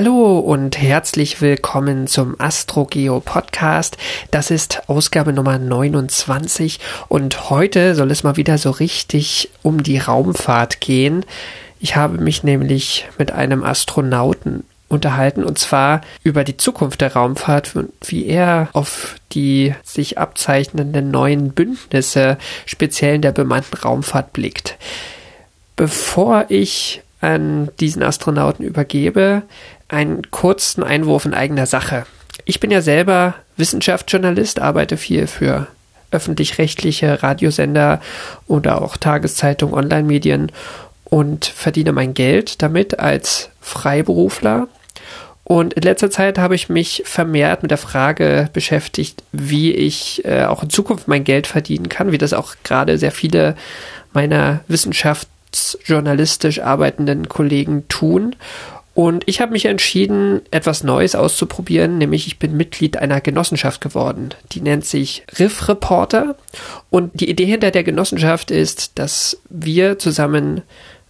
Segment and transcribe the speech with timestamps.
[0.00, 3.96] Hallo und herzlich willkommen zum AstroGeo Podcast.
[4.30, 6.78] Das ist Ausgabe Nummer 29
[7.08, 11.26] und heute soll es mal wieder so richtig um die Raumfahrt gehen.
[11.80, 17.74] Ich habe mich nämlich mit einem Astronauten unterhalten und zwar über die Zukunft der Raumfahrt
[17.74, 24.76] und wie er auf die sich abzeichnenden neuen Bündnisse speziell in der bemannten Raumfahrt blickt.
[25.74, 29.42] Bevor ich an diesen Astronauten übergebe,
[29.88, 32.06] einen kurzen Einwurf in eigener Sache.
[32.44, 35.66] Ich bin ja selber Wissenschaftsjournalist, arbeite viel für
[36.10, 38.00] öffentlich-rechtliche Radiosender
[38.46, 40.52] oder auch Tageszeitung, Online-Medien
[41.04, 44.68] und verdiene mein Geld damit als Freiberufler.
[45.44, 50.44] Und in letzter Zeit habe ich mich vermehrt mit der Frage beschäftigt, wie ich äh,
[50.44, 53.56] auch in Zukunft mein Geld verdienen kann, wie das auch gerade sehr viele
[54.12, 58.36] meiner wissenschaftsjournalistisch arbeitenden Kollegen tun.
[58.98, 64.30] Und ich habe mich entschieden, etwas Neues auszuprobieren, nämlich ich bin Mitglied einer Genossenschaft geworden.
[64.50, 66.34] Die nennt sich Riff Reporter.
[66.90, 70.62] Und die Idee hinter der Genossenschaft ist, dass wir zusammen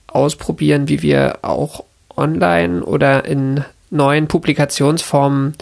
[0.07, 1.83] ausprobieren, wie wir auch
[2.15, 5.55] online oder in neuen Publikationsformen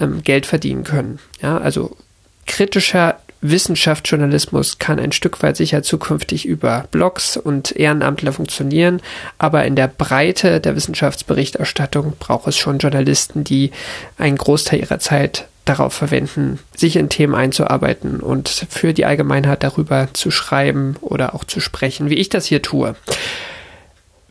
[0.00, 1.20] ähm, Geld verdienen können.
[1.42, 1.96] Ja, also
[2.44, 9.02] kritischer Wissenschaftsjournalismus kann ein Stück weit sicher zukünftig über Blogs und Ehrenamtler funktionieren,
[9.36, 13.72] aber in der Breite der Wissenschaftsberichterstattung braucht es schon Journalisten, die
[14.16, 20.08] einen Großteil ihrer Zeit darauf verwenden, sich in Themen einzuarbeiten und für die Allgemeinheit darüber
[20.12, 22.94] zu schreiben oder auch zu sprechen, wie ich das hier tue.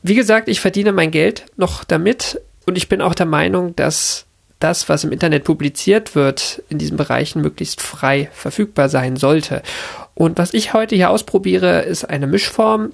[0.03, 4.25] Wie gesagt, ich verdiene mein Geld noch damit und ich bin auch der Meinung, dass
[4.63, 9.61] das, was im Internet publiziert wird, in diesen Bereichen möglichst frei verfügbar sein sollte.
[10.13, 12.93] Und was ich heute hier ausprobiere, ist eine Mischform.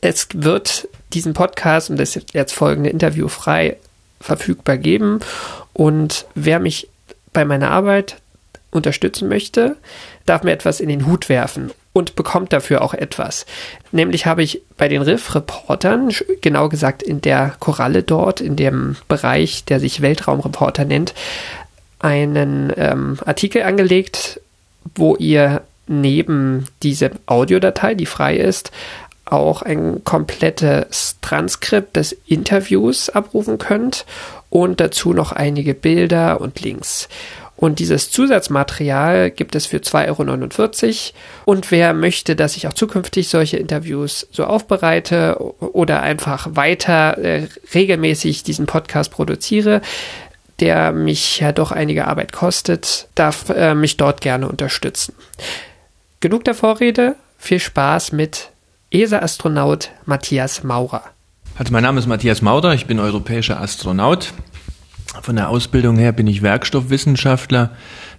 [0.00, 3.76] Es wird diesen Podcast und das jetzt folgende Interview frei
[4.20, 5.20] verfügbar geben.
[5.72, 6.88] Und wer mich
[7.32, 8.16] bei meiner Arbeit
[8.70, 9.76] unterstützen möchte,
[10.26, 13.46] darf mir etwas in den Hut werfen und bekommt dafür auch etwas.
[13.90, 19.64] Nämlich habe ich bei den Riff-Reportern, genau gesagt in der Koralle dort, in dem Bereich,
[19.64, 21.14] der sich Weltraumreporter nennt,
[21.98, 24.40] einen ähm, Artikel angelegt,
[24.94, 28.70] wo ihr neben diese Audiodatei, die frei ist,
[29.24, 34.06] auch ein komplettes Transkript des Interviews abrufen könnt
[34.48, 37.08] und dazu noch einige Bilder und Links.
[37.60, 41.18] Und dieses Zusatzmaterial gibt es für 2,49 Euro.
[41.44, 47.48] Und wer möchte, dass ich auch zukünftig solche Interviews so aufbereite oder einfach weiter äh,
[47.74, 49.82] regelmäßig diesen Podcast produziere,
[50.60, 55.14] der mich ja doch einige Arbeit kostet, darf äh, mich dort gerne unterstützen.
[56.20, 57.14] Genug der Vorrede.
[57.36, 58.48] Viel Spaß mit
[58.90, 61.04] ESA-Astronaut Matthias Maurer.
[61.58, 64.32] Also mein Name ist Matthias Maurer, ich bin europäischer Astronaut.
[65.22, 67.70] Von der Ausbildung her bin ich Werkstoffwissenschaftler.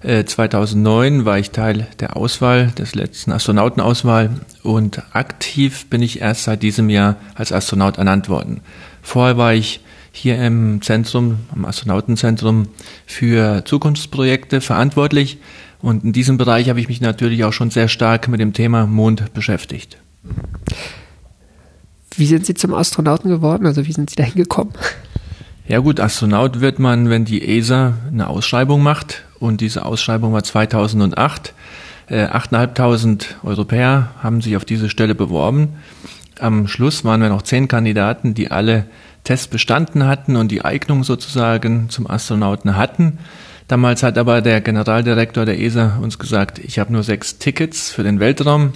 [0.03, 4.29] 2009 äh, war ich Teil der Auswahl, des letzten Astronautenauswahl
[4.63, 8.61] und aktiv bin ich erst seit diesem Jahr als Astronaut ernannt worden.
[9.01, 9.81] Vorher war ich
[10.11, 12.67] hier im Zentrum, am Astronautenzentrum
[13.05, 15.37] für Zukunftsprojekte verantwortlich
[15.81, 18.85] und in diesem Bereich habe ich mich natürlich auch schon sehr stark mit dem Thema
[18.85, 19.97] Mond beschäftigt.
[22.17, 23.65] Wie sind Sie zum Astronauten geworden?
[23.65, 24.73] Also wie sind Sie dahin gekommen?
[25.71, 30.43] Ja gut, Astronaut wird man, wenn die ESA eine Ausschreibung macht und diese Ausschreibung war
[30.43, 31.53] 2008.
[32.09, 35.69] Äh, 8.500 Europäer haben sich auf diese Stelle beworben.
[36.41, 38.83] Am Schluss waren wir noch zehn Kandidaten, die alle
[39.23, 43.19] Tests bestanden hatten und die Eignung sozusagen zum Astronauten hatten.
[43.69, 48.03] Damals hat aber der Generaldirektor der ESA uns gesagt, ich habe nur sechs Tickets für
[48.03, 48.73] den Weltraum.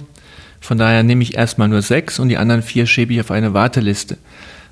[0.62, 3.52] Von daher nehme ich erstmal nur sechs und die anderen vier schiebe ich auf eine
[3.52, 4.16] Warteliste.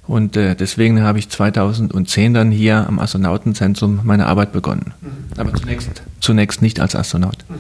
[0.06, 4.92] Und äh, deswegen habe ich 2010 dann hier am Astronautenzentrum meine Arbeit begonnen.
[5.00, 5.40] Mhm.
[5.40, 7.38] Aber zunächst, zunächst nicht als Astronaut.
[7.48, 7.54] Mhm.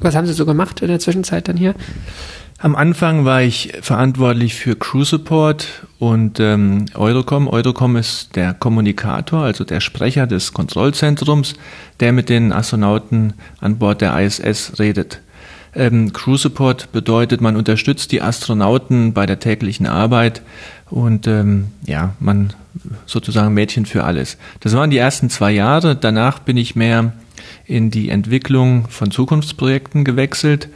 [0.00, 1.74] Was haben Sie so gemacht in der Zwischenzeit dann hier?
[2.58, 7.48] Am Anfang war ich verantwortlich für Crew Support und ähm, Eurocom.
[7.48, 11.54] Eurocom ist der Kommunikator, also der Sprecher des Kontrollzentrums,
[12.00, 15.20] der mit den Astronauten an Bord der ISS redet.
[15.74, 20.40] Ähm, Crew Support bedeutet, man unterstützt die Astronauten bei der täglichen Arbeit
[20.90, 22.52] und ähm, ja, man
[23.06, 24.38] sozusagen Mädchen für alles.
[24.60, 25.96] Das waren die ersten zwei Jahre.
[25.96, 27.12] Danach bin ich mehr
[27.64, 30.68] in die Entwicklung von Zukunftsprojekten gewechselt.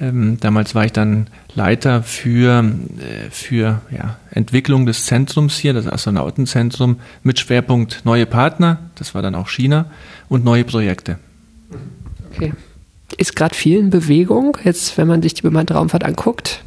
[0.00, 2.64] Ähm, damals war ich dann Leiter für,
[2.98, 9.22] äh, für ja, Entwicklung des Zentrums hier, das Astronautenzentrum, mit Schwerpunkt neue Partner, das war
[9.22, 9.86] dann auch China,
[10.28, 11.18] und neue Projekte.
[12.34, 12.52] Okay
[13.16, 16.63] ist gerade viel in Bewegung, jetzt wenn man sich die bemannte Raumfahrt anguckt?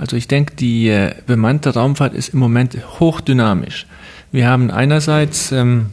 [0.00, 3.86] Also ich denke, die äh, bemannte Raumfahrt ist im Moment hochdynamisch.
[4.32, 5.90] Wir haben einerseits ähm,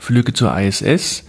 [0.00, 1.22] Flüge zur ISS,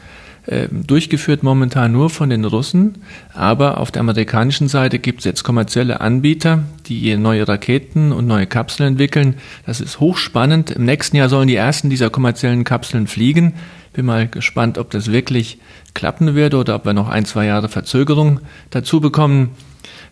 [0.48, 3.04] äh, durchgeführt momentan nur von den Russen,
[3.36, 8.48] aber auf der amerikanischen Seite gibt es jetzt kommerzielle Anbieter, die neue Raketen und neue
[8.48, 9.36] Kapseln entwickeln.
[9.68, 10.72] Das ist hochspannend.
[10.72, 13.54] Im nächsten Jahr sollen die ersten dieser kommerziellen Kapseln fliegen.
[13.94, 15.60] Bin mal gespannt, ob das wirklich
[15.94, 18.40] klappen wird oder ob wir noch ein, zwei Jahre Verzögerung
[18.72, 19.52] dazu bekommen.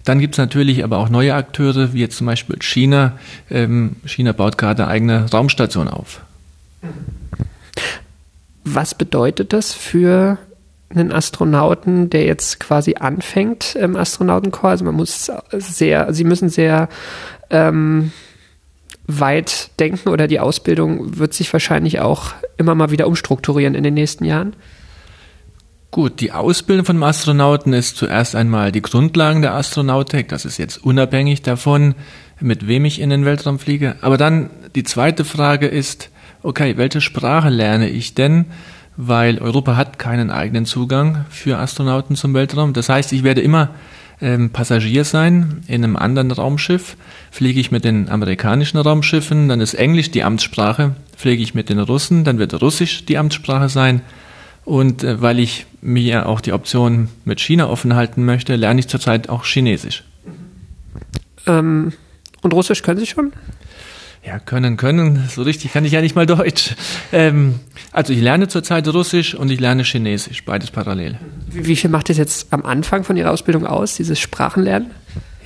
[0.06, 3.18] Dann gibt es natürlich aber auch neue Akteure, wie jetzt zum Beispiel China.
[3.50, 6.22] Ähm, China baut gerade eigene Raumstation auf.
[8.64, 10.38] Was bedeutet das für
[10.90, 14.72] einen Astronauten, der jetzt quasi anfängt im Astronautenkorps?
[14.72, 16.90] Also man muss sehr, sie müssen sehr
[17.50, 18.12] ähm,
[19.08, 23.96] weit denken oder die Ausbildung wird sich wahrscheinlich auch immer mal wieder umstrukturieren in den
[23.96, 24.54] nächsten Jahren.
[25.92, 30.28] Gut, die Ausbildung von Astronauten ist zuerst einmal die Grundlagen der Astronautik.
[30.28, 31.96] Das ist jetzt unabhängig davon,
[32.40, 33.96] mit wem ich in den Weltraum fliege.
[34.02, 36.12] Aber dann die zweite Frage ist,
[36.44, 38.46] okay, welche Sprache lerne ich denn?
[38.98, 42.74] Weil Europa hat keinen eigenen Zugang für Astronauten zum Weltraum.
[42.74, 43.70] Das heißt, ich werde immer
[44.22, 46.98] ähm, Passagier sein in einem anderen Raumschiff.
[47.32, 50.96] Fliege ich mit den amerikanischen Raumschiffen, dann ist Englisch die Amtssprache.
[51.18, 54.02] Fliege ich mit den Russen, dann wird Russisch die Amtssprache sein.
[54.70, 58.88] Und äh, weil ich mir auch die Option mit China offen halten möchte, lerne ich
[58.88, 60.04] zurzeit auch Chinesisch.
[61.48, 61.94] Ähm,
[62.44, 63.34] und Russisch können Sie schon?
[64.24, 65.28] Ja, können, können.
[65.28, 66.76] So richtig kann ich ja nicht mal Deutsch.
[67.12, 67.56] Ähm,
[67.92, 71.18] also ich lerne zurzeit Russisch und ich lerne Chinesisch, beides parallel.
[71.50, 74.92] Wie, wie viel macht das jetzt am Anfang von Ihrer Ausbildung aus, dieses Sprachenlernen?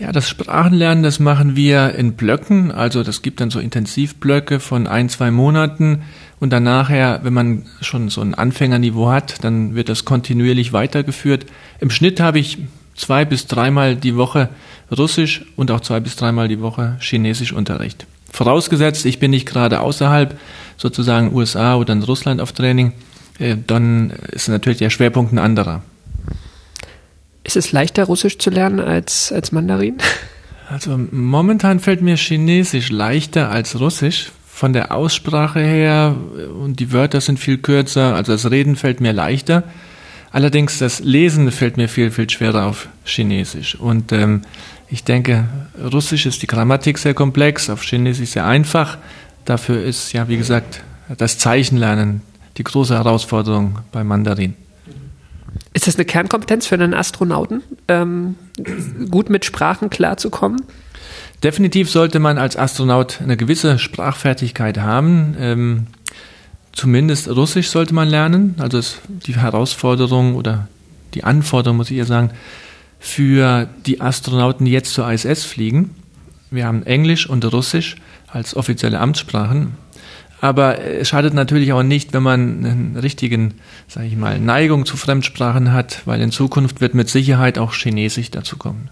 [0.04, 2.74] Ja, das Sprachenlernen, das machen wir in Blöcken.
[2.74, 6.02] Also das gibt dann so Intensivblöcke von ein, zwei Monaten.
[6.42, 11.46] Und dann nachher, wenn man schon so ein Anfängerniveau hat, dann wird das kontinuierlich weitergeführt.
[11.80, 12.58] Im Schnitt habe ich
[12.96, 14.50] zwei bis dreimal die Woche
[14.92, 18.06] Russisch und auch zwei bis dreimal die Woche Chinesisch Unterricht.
[18.30, 20.38] Vorausgesetzt, ich bin nicht gerade außerhalb,
[20.76, 22.92] sozusagen USA oder in Russland auf Training,
[23.40, 25.82] äh, dann ist natürlich der Schwerpunkt ein anderer.
[27.44, 29.98] Ist es leichter, Russisch zu lernen als, als Mandarin?
[30.70, 34.32] Also momentan fällt mir Chinesisch leichter als Russisch.
[34.48, 36.16] Von der Aussprache her
[36.62, 39.64] und die Wörter sind viel kürzer, also das Reden fällt mir leichter.
[40.32, 43.76] Allerdings das Lesen fällt mir viel, viel schwerer auf Chinesisch.
[43.76, 44.42] Und ähm,
[44.90, 45.48] ich denke,
[45.92, 48.98] Russisch ist die Grammatik sehr komplex, auf Chinesisch sehr einfach.
[49.46, 50.82] Dafür ist ja, wie gesagt,
[51.18, 52.22] das Zeichenlernen
[52.58, 54.56] die große Herausforderung beim Mandarin.
[55.74, 58.36] Ist das eine Kernkompetenz für einen Astronauten, ähm,
[59.10, 60.62] gut mit Sprachen klarzukommen?
[61.44, 65.36] Definitiv sollte man als Astronaut eine gewisse Sprachfertigkeit haben.
[65.40, 65.88] Ähm,
[66.72, 68.56] zumindest Russisch sollte man lernen.
[68.60, 70.68] Also die Herausforderung oder
[71.16, 72.32] die Anforderung, muss ich eher sagen,
[73.00, 75.96] für die Astronauten, die jetzt zur ISS fliegen.
[76.52, 77.98] Wir haben Englisch und Russisch
[78.28, 79.74] als offizielle Amtssprachen.
[80.44, 83.54] Aber es schadet natürlich auch nicht, wenn man einen richtigen,
[83.88, 88.30] sage ich mal, Neigung zu Fremdsprachen hat, weil in Zukunft wird mit Sicherheit auch Chinesisch
[88.30, 88.90] dazu kommen.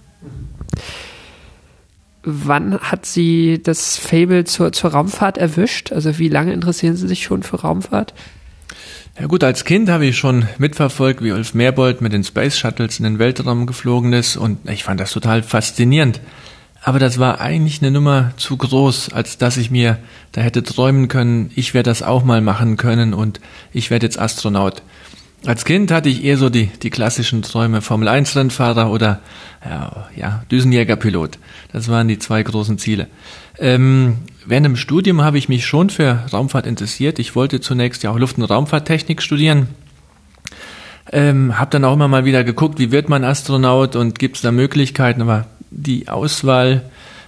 [2.24, 5.92] Wann hat Sie das Fable zur, zur Raumfahrt erwischt?
[5.92, 8.14] Also wie lange interessieren Sie sich schon für Raumfahrt?
[9.20, 12.98] Ja gut, als Kind habe ich schon mitverfolgt, wie Ulf Merbold mit den Space Shuttles
[12.98, 16.22] in den Weltraum geflogen ist und ich fand das total faszinierend.
[16.84, 20.00] Aber das war eigentlich eine Nummer zu groß, als dass ich mir
[20.32, 23.40] da hätte träumen können, ich werde das auch mal machen können und
[23.72, 24.82] ich werde jetzt Astronaut.
[25.46, 29.22] Als Kind hatte ich eher so die, die klassischen Träume, Formel 1 Rennfahrer oder
[29.66, 31.40] ja, ja, Düsenjägerpilot.
[31.72, 33.08] Das waren die zwei großen Ziele.
[33.58, 37.18] Ähm, während dem Studium habe ich mich schon für Raumfahrt interessiert.
[37.18, 39.68] Ich wollte zunächst ja auch Luft- und Raumfahrttechnik studieren.
[41.12, 44.42] Ähm, habe dann auch immer mal wieder geguckt, wie wird man Astronaut und gibt es
[44.44, 46.84] da Möglichkeiten, aber die Auswahl,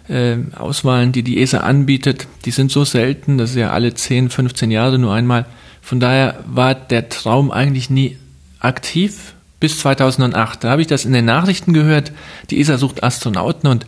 [0.08, 4.30] äh, Auswahlen, die die ESA anbietet, die sind so selten, das ist ja alle 10,
[4.30, 5.46] 15 Jahre nur einmal.
[5.82, 8.18] Von daher war der Traum eigentlich nie
[8.60, 10.64] aktiv bis 2008.
[10.64, 12.12] Da habe ich das in den Nachrichten gehört,
[12.50, 13.86] die ESA sucht Astronauten und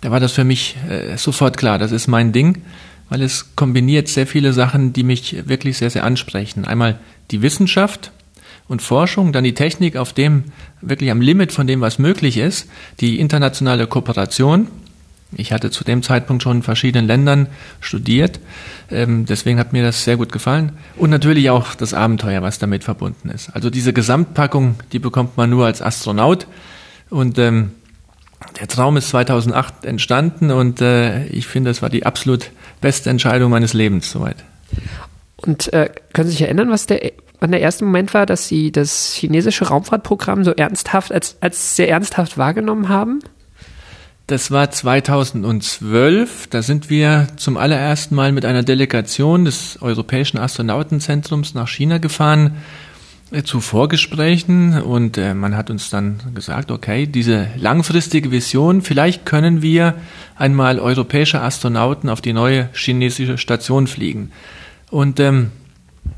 [0.00, 2.62] da war das für mich äh, sofort klar, das ist mein Ding,
[3.10, 6.64] weil es kombiniert sehr viele Sachen, die mich wirklich sehr, sehr ansprechen.
[6.64, 6.98] Einmal
[7.30, 8.12] die Wissenschaft
[8.66, 10.44] und Forschung, dann die Technik auf dem,
[10.80, 12.68] wirklich am Limit von dem, was möglich ist,
[13.00, 14.68] die internationale Kooperation.
[15.36, 17.46] Ich hatte zu dem Zeitpunkt schon in verschiedenen Ländern
[17.80, 18.40] studiert,
[18.90, 20.72] ähm, deswegen hat mir das sehr gut gefallen.
[20.96, 23.50] Und natürlich auch das Abenteuer, was damit verbunden ist.
[23.54, 26.48] Also diese Gesamtpackung, die bekommt man nur als Astronaut.
[27.10, 27.72] Und ähm,
[28.58, 33.50] der Traum ist 2008 entstanden und äh, ich finde, es war die absolut beste Entscheidung
[33.50, 34.36] meines Lebens soweit.
[35.36, 38.70] Und äh, können Sie sich erinnern, was der, wann der erste Moment war, dass Sie
[38.70, 43.20] das chinesische Raumfahrtprogramm so ernsthaft, als, als sehr ernsthaft wahrgenommen haben?
[44.26, 46.46] Das war 2012.
[46.48, 52.58] Da sind wir zum allerersten Mal mit einer Delegation des Europäischen Astronautenzentrums nach China gefahren
[53.32, 59.26] äh, zu Vorgesprächen und äh, man hat uns dann gesagt, okay, diese langfristige Vision, vielleicht
[59.26, 59.94] können wir
[60.36, 64.30] einmal europäische Astronauten auf die neue chinesische Station fliegen.
[64.90, 65.50] Und ähm,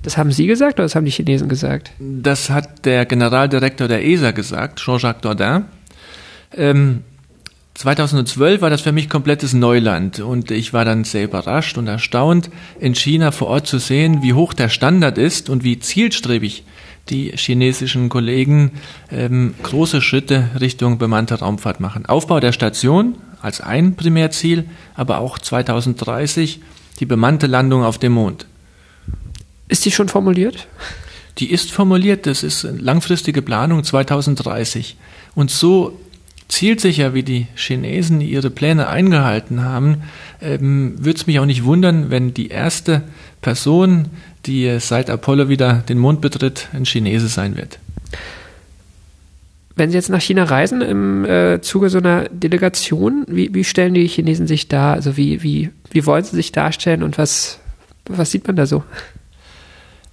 [0.03, 1.93] das haben Sie gesagt oder das haben die Chinesen gesagt?
[1.99, 5.65] Das hat der Generaldirektor der ESA gesagt, Jean-Jacques Dordain.
[6.55, 7.05] Ähm,
[7.75, 12.51] 2012 war das für mich komplettes Neuland und ich war dann sehr überrascht und erstaunt,
[12.79, 16.65] in China vor Ort zu sehen, wie hoch der Standard ist und wie zielstrebig
[17.09, 18.73] die chinesischen Kollegen
[19.11, 22.07] ähm, große Schritte Richtung bemannte Raumfahrt machen.
[22.07, 26.61] Aufbau der Station als ein Primärziel, aber auch 2030
[27.01, 28.47] die bemannte Landung auf dem Mond.
[29.73, 30.69] Ist die schon formuliert?
[31.39, 34.99] Die ist formuliert, das ist langfristige Planung 2030.
[35.35, 35.99] Und so
[36.49, 40.03] zielsicher, wie die Chinesen ihre Pläne eingehalten haben,
[40.43, 43.01] ähm, würde es mich auch nicht wundern, wenn die erste
[43.41, 44.11] Person,
[44.45, 47.79] die seit Apollo wieder den Mond betritt, ein Chinese sein wird.
[49.75, 53.95] Wenn Sie jetzt nach China reisen im äh, Zuge so einer Delegation, wie, wie stellen
[53.95, 54.93] die Chinesen sich da?
[54.93, 57.59] Also wie, wie, wie wollen sie sich darstellen und was,
[58.05, 58.85] was sieht man da so?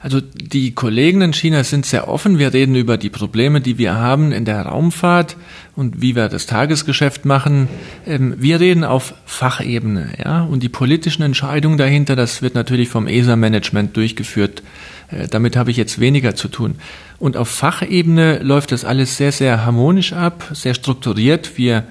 [0.01, 2.39] Also die Kollegen in China sind sehr offen.
[2.39, 5.35] Wir reden über die Probleme, die wir haben in der Raumfahrt
[5.75, 7.67] und wie wir das Tagesgeschäft machen.
[8.07, 10.43] Ähm, wir reden auf Fachebene, ja.
[10.43, 14.63] Und die politischen Entscheidungen dahinter, das wird natürlich vom ESA-Management durchgeführt.
[15.11, 16.75] Äh, damit habe ich jetzt weniger zu tun.
[17.17, 21.57] Und auf Fachebene läuft das alles sehr, sehr harmonisch ab, sehr strukturiert.
[21.57, 21.83] Wir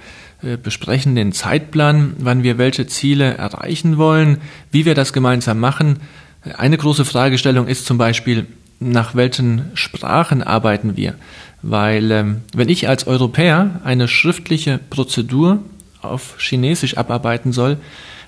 [0.43, 4.39] äh, besprechen den Zeitplan, wann wir welche Ziele erreichen wollen,
[4.71, 5.99] wie wir das gemeinsam machen.
[6.43, 8.47] Eine große Fragestellung ist zum Beispiel,
[8.81, 11.15] nach welchen Sprachen arbeiten wir?
[11.63, 15.61] Weil ähm, wenn ich als Europäer eine schriftliche Prozedur
[16.01, 17.79] auf Chinesisch abarbeiten soll,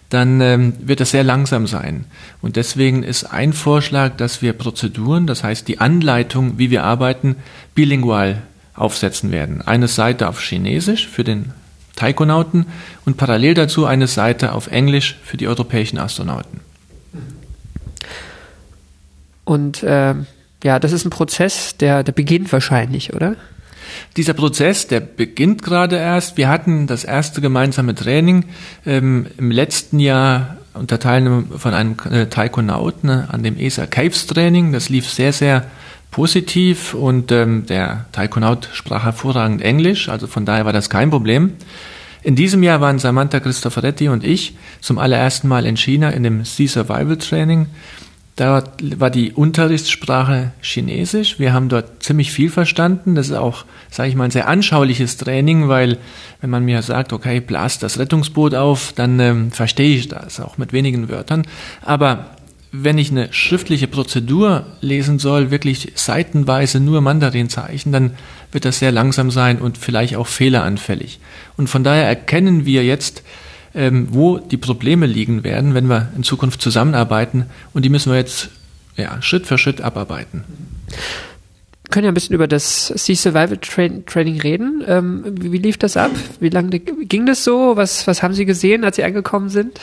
[0.09, 2.05] dann ähm, wird das sehr langsam sein.
[2.43, 7.37] Und deswegen ist ein Vorschlag, dass wir Prozeduren, das heißt die Anleitung, wie wir arbeiten,
[7.77, 8.43] bilingual
[8.75, 9.63] aufsetzen werden.
[9.63, 11.53] Eine Seite auf Chinesisch für den
[11.95, 12.67] Taikonauten
[13.05, 16.61] und parallel dazu eine Seite auf Englisch für die europäischen Astronauten.
[19.51, 20.15] Und äh,
[20.63, 23.35] ja, das ist ein Prozess, der, der beginnt wahrscheinlich, oder?
[24.17, 26.37] Dieser Prozess, der beginnt gerade erst.
[26.37, 28.45] Wir hatten das erste gemeinsame Training
[28.87, 34.29] ähm, im letzten Jahr unter Teilnahme von einem äh, Taikonauten ne, an dem ESA Caves
[34.29, 34.73] Training.
[34.73, 35.65] Das lief sehr, sehr
[36.13, 41.55] positiv und ähm, der Taikonaut sprach hervorragend Englisch, also von daher war das kein Problem.
[42.23, 46.45] In diesem Jahr waren Samantha Cristoforetti und ich zum allerersten Mal in China in dem
[46.45, 47.67] Sea Survival Training
[48.41, 51.39] Dort war die Unterrichtssprache Chinesisch.
[51.39, 53.15] Wir haben dort ziemlich viel verstanden.
[53.15, 55.99] Das ist auch, sage ich mal, ein sehr anschauliches Training, weil
[56.41, 60.57] wenn man mir sagt, okay, blast das Rettungsboot auf, dann ähm, verstehe ich das, auch
[60.57, 61.47] mit wenigen Wörtern.
[61.83, 62.31] Aber
[62.73, 68.13] wenn ich eine schriftliche Prozedur lesen soll, wirklich seitenweise nur Mandarinzeichen, dann
[68.53, 71.21] wird das sehr langsam sein und vielleicht auch fehleranfällig.
[71.59, 73.23] Und von daher erkennen wir jetzt,
[73.75, 77.47] ähm, wo die Probleme liegen werden, wenn wir in Zukunft zusammenarbeiten.
[77.73, 78.51] Und die müssen wir jetzt
[78.97, 80.45] ja, Schritt für Schritt abarbeiten.
[80.89, 84.85] Wir können ja ein bisschen über das Sea Survival Train Training reden.
[84.87, 86.11] Ähm, wie, wie, lief das ab?
[86.39, 87.77] Wie lange ging das so?
[87.77, 89.81] Was, was haben Sie gesehen, als Sie angekommen sind?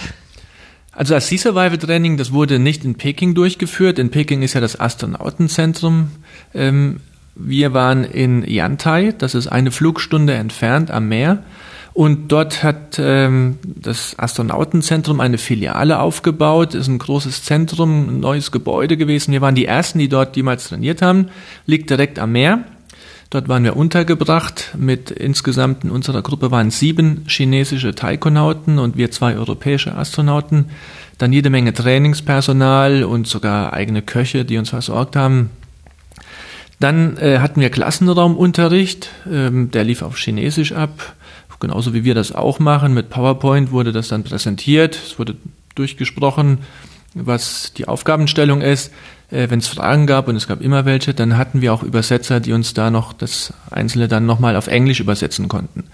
[0.91, 3.99] Also das Sea Survival Training, das wurde nicht in Peking durchgeführt.
[3.99, 6.11] In Peking ist ja das Astronautenzentrum.
[6.53, 7.01] Ähm,
[7.35, 11.43] wir waren in Yantai, das ist eine Flugstunde entfernt am Meer.
[11.97, 18.51] Und dort hat ähm, das Astronautenzentrum eine Filiale aufgebaut, ist ein großes Zentrum, ein neues
[18.51, 19.31] Gebäude gewesen.
[19.31, 21.29] Wir waren die Ersten, die dort jemals trainiert haben,
[21.65, 22.65] liegt direkt am Meer.
[23.31, 24.75] Dort waren wir untergebracht.
[24.77, 30.65] Mit insgesamt in unserer Gruppe waren sieben chinesische Taikonauten und wir zwei europäische Astronauten.
[31.17, 35.49] Dann jede Menge Trainingspersonal und sogar eigene Köche, die uns versorgt haben.
[36.79, 41.15] Dann äh, hatten wir Klassenraumunterricht, ähm, der lief auf Chinesisch ab
[41.59, 42.93] genauso wie wir das auch machen.
[42.93, 45.35] Mit PowerPoint wurde das dann präsentiert, es wurde
[45.75, 46.59] durchgesprochen,
[47.13, 48.91] was die Aufgabenstellung ist.
[49.31, 52.39] Äh, Wenn es Fragen gab, und es gab immer welche, dann hatten wir auch Übersetzer,
[52.39, 55.85] die uns da noch das Einzelne dann nochmal auf Englisch übersetzen konnten.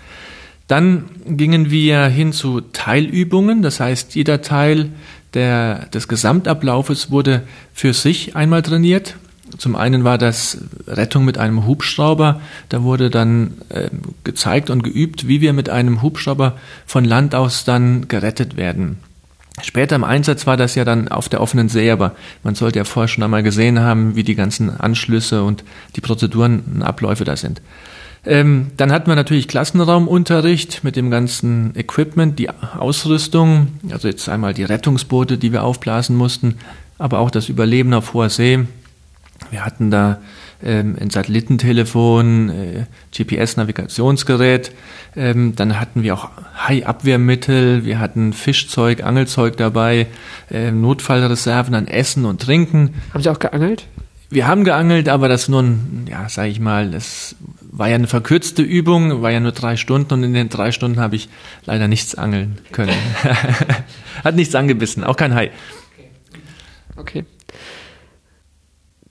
[0.67, 4.91] Dann gingen wir hin zu Teilübungen, das heißt, jeder Teil
[5.34, 7.43] der, des Gesamtablaufes wurde
[7.74, 9.15] für sich einmal trainiert.
[9.58, 10.58] Zum einen war das
[10.88, 12.42] Rettung mit einem Hubschrauber.
[12.70, 13.90] Da wurde dann äh,
[14.24, 18.98] gezeigt und geübt, wie wir mit einem Hubschrauber von Land aus dann gerettet werden.
[19.62, 22.86] Später im Einsatz war das ja dann auf der offenen See, aber man sollte ja
[22.86, 25.64] vorher schon einmal gesehen haben, wie die ganzen Anschlüsse und
[25.96, 27.62] die Prozeduren und Abläufe da sind.
[28.26, 34.54] Ähm, dann hatten wir natürlich Klassenraumunterricht mit dem ganzen Equipment, die Ausrüstung, also jetzt einmal
[34.54, 36.56] die Rettungsboote, die wir aufblasen mussten,
[36.98, 38.66] aber auch das Überleben auf hoher See.
[39.52, 40.20] Wir hatten da
[40.64, 42.86] ähm, ein Satellitentelefon, äh,
[43.16, 44.72] GPS-Navigationsgerät.
[45.16, 50.08] Ähm, dann hatten wir auch Hai-Abwehrmittel, wir hatten Fischzeug, Angelzeug dabei,
[50.50, 52.96] äh, Notfallreserven an Essen und Trinken.
[53.14, 53.86] Haben Sie auch geangelt?
[54.30, 58.08] Wir haben geangelt, aber das nur, ein, ja, sage ich mal, das war ja eine
[58.08, 61.30] verkürzte Übung, war ja nur drei Stunden und in den drei Stunden habe ich
[61.66, 62.96] leider nichts angeln können.
[64.24, 65.52] Hat nichts angebissen, auch kein Hai.
[66.96, 67.26] Okay.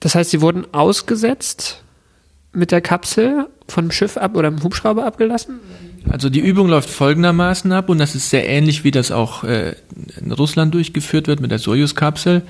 [0.03, 1.81] Das heißt, sie wurden ausgesetzt
[2.51, 5.61] mit der Kapsel vom Schiff ab oder im Hubschrauber abgelassen?
[6.11, 9.75] Also die Übung läuft folgendermaßen ab und das ist sehr ähnlich, wie das auch äh,
[10.19, 12.41] in Russland durchgeführt wird mit der Sojus-Kapsel.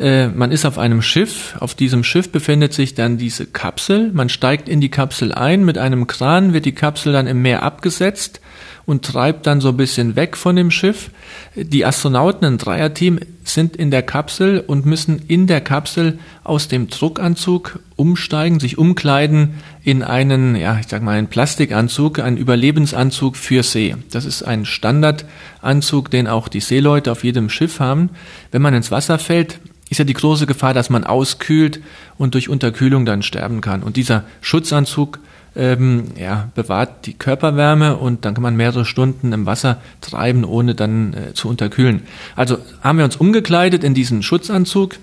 [0.00, 4.28] Äh, man ist auf einem Schiff, auf diesem Schiff befindet sich dann diese Kapsel, man
[4.28, 8.40] steigt in die Kapsel ein, mit einem Kran wird die Kapsel dann im Meer abgesetzt
[8.86, 11.10] und treibt dann so ein bisschen weg von dem Schiff.
[11.56, 16.88] Die Astronauten, ein Dreierteam, sind in der Kapsel und müssen in der Kapsel aus dem
[16.88, 23.62] Druckanzug umsteigen, sich umkleiden in einen, ja, ich sag mal, einen Plastikanzug, einen Überlebensanzug für
[23.62, 23.96] See.
[24.10, 28.10] Das ist ein Standardanzug, den auch die Seeleute auf jedem Schiff haben.
[28.52, 29.58] Wenn man ins Wasser fällt,
[29.90, 31.80] ist ja die große Gefahr, dass man auskühlt
[32.18, 33.82] und durch Unterkühlung dann sterben kann.
[33.82, 35.20] Und dieser Schutzanzug
[35.56, 40.74] ähm, ja, bewahrt die Körperwärme und dann kann man mehrere Stunden im Wasser treiben, ohne
[40.74, 42.02] dann äh, zu unterkühlen.
[42.36, 44.96] Also haben wir uns umgekleidet in diesen Schutzanzug.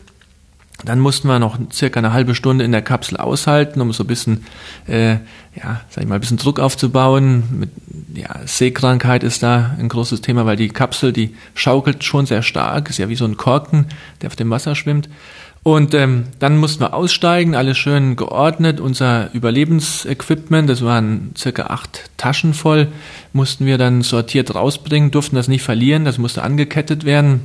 [0.85, 4.07] Dann mussten wir noch circa eine halbe Stunde in der Kapsel aushalten, um so ein
[4.07, 4.45] bisschen,
[4.87, 5.13] äh,
[5.55, 7.43] ja, sag ich mal, ein bisschen Druck aufzubauen.
[7.51, 7.69] Mit,
[8.15, 12.89] ja, Seekrankheit ist da ein großes Thema, weil die Kapsel, die schaukelt schon sehr stark,
[12.89, 13.85] ist ja wie so ein Korken,
[14.21, 15.09] der auf dem Wasser schwimmt.
[15.63, 18.81] Und ähm, dann mussten wir aussteigen, alles schön geordnet.
[18.81, 22.89] Unser Überlebensequipment, das waren circa acht Taschen voll,
[23.31, 27.41] mussten wir dann sortiert rausbringen, durften das nicht verlieren, das musste angekettet werden.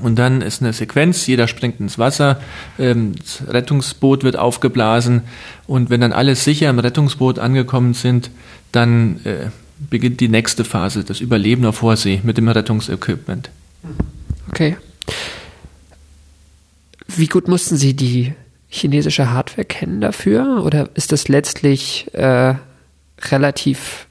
[0.00, 2.40] Und dann ist eine Sequenz, jeder springt ins Wasser,
[2.78, 5.22] ähm, das Rettungsboot wird aufgeblasen
[5.66, 8.30] und wenn dann alles sicher im Rettungsboot angekommen sind,
[8.70, 9.46] dann äh,
[9.90, 13.50] beginnt die nächste Phase, das Überleben auf Vorsee mit dem Rettungsequipment.
[14.50, 14.76] Okay.
[17.08, 18.34] Wie gut mussten Sie die
[18.68, 20.62] chinesische Hardware kennen dafür?
[20.64, 22.54] Oder ist das letztlich äh,
[23.30, 24.06] relativ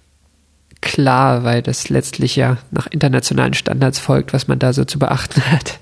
[0.82, 5.42] klar, weil das letztlich ja nach internationalen Standards folgt, was man da so zu beachten
[5.52, 5.80] hat?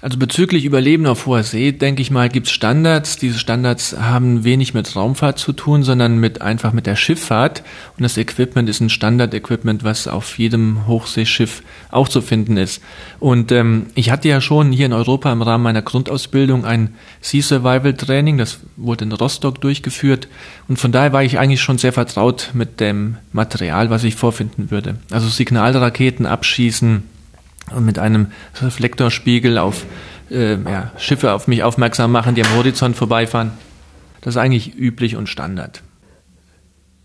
[0.00, 3.16] Also bezüglich Überleben auf hoher See, denke ich mal, gibt es Standards.
[3.16, 7.64] Diese Standards haben wenig mit Raumfahrt zu tun, sondern mit einfach mit der Schifffahrt.
[7.96, 12.80] Und das Equipment ist ein Standard-Equipment, was auf jedem Hochseeschiff auch zu finden ist.
[13.18, 17.42] Und ähm, ich hatte ja schon hier in Europa im Rahmen meiner Grundausbildung ein Sea
[17.42, 20.28] Survival Training, das wurde in Rostock durchgeführt.
[20.68, 24.70] Und von daher war ich eigentlich schon sehr vertraut mit dem Material, was ich vorfinden
[24.70, 24.98] würde.
[25.10, 27.02] Also Signalraketen abschießen
[27.74, 28.28] und mit einem
[28.60, 29.84] Reflektorspiegel auf
[30.30, 33.52] äh, ja, Schiffe auf mich aufmerksam machen, die am Horizont vorbeifahren.
[34.20, 35.82] Das ist eigentlich üblich und Standard.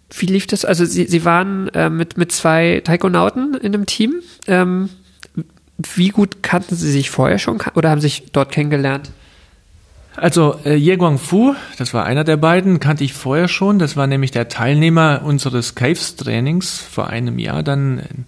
[0.10, 0.66] Wie lief das?
[0.66, 4.16] Also Sie, Sie waren äh, mit, mit zwei Taikonauten in einem Team.
[4.48, 4.90] Ähm,
[5.96, 9.12] wie gut kannten Sie sich vorher schon oder haben sich dort kennengelernt?
[10.16, 13.80] Also äh, Ye Guangfu, das war einer der beiden, kannte ich vorher schon.
[13.80, 18.26] Das war nämlich der Teilnehmer unseres Caves-Trainings vor einem Jahr dann in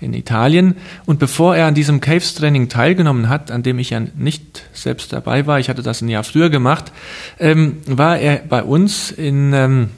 [0.00, 0.76] in Italien.
[1.06, 5.12] Und bevor er an diesem Caves Training teilgenommen hat, an dem ich ja nicht selbst
[5.12, 6.92] dabei war, ich hatte das ein Jahr früher gemacht,
[7.38, 9.90] ähm, war er bei uns in, ähm,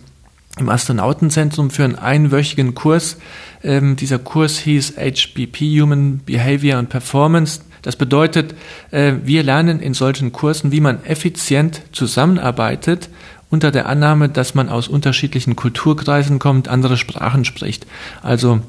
[0.58, 3.18] im Astronautenzentrum für einen einwöchigen Kurs.
[3.62, 7.62] Ähm, dieser Kurs hieß HBP, Human Behavior and Performance.
[7.82, 8.54] Das bedeutet,
[8.90, 13.08] äh, wir lernen in solchen Kursen, wie man effizient zusammenarbeitet
[13.50, 17.86] unter der Annahme, dass man aus unterschiedlichen Kulturkreisen kommt, andere Sprachen spricht.
[18.22, 18.60] Also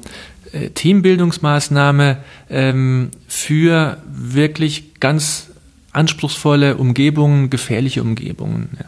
[0.52, 5.48] äh, Teambildungsmaßnahme ähm, für wirklich ganz
[5.92, 8.70] anspruchsvolle Umgebungen, gefährliche Umgebungen.
[8.78, 8.86] Ja.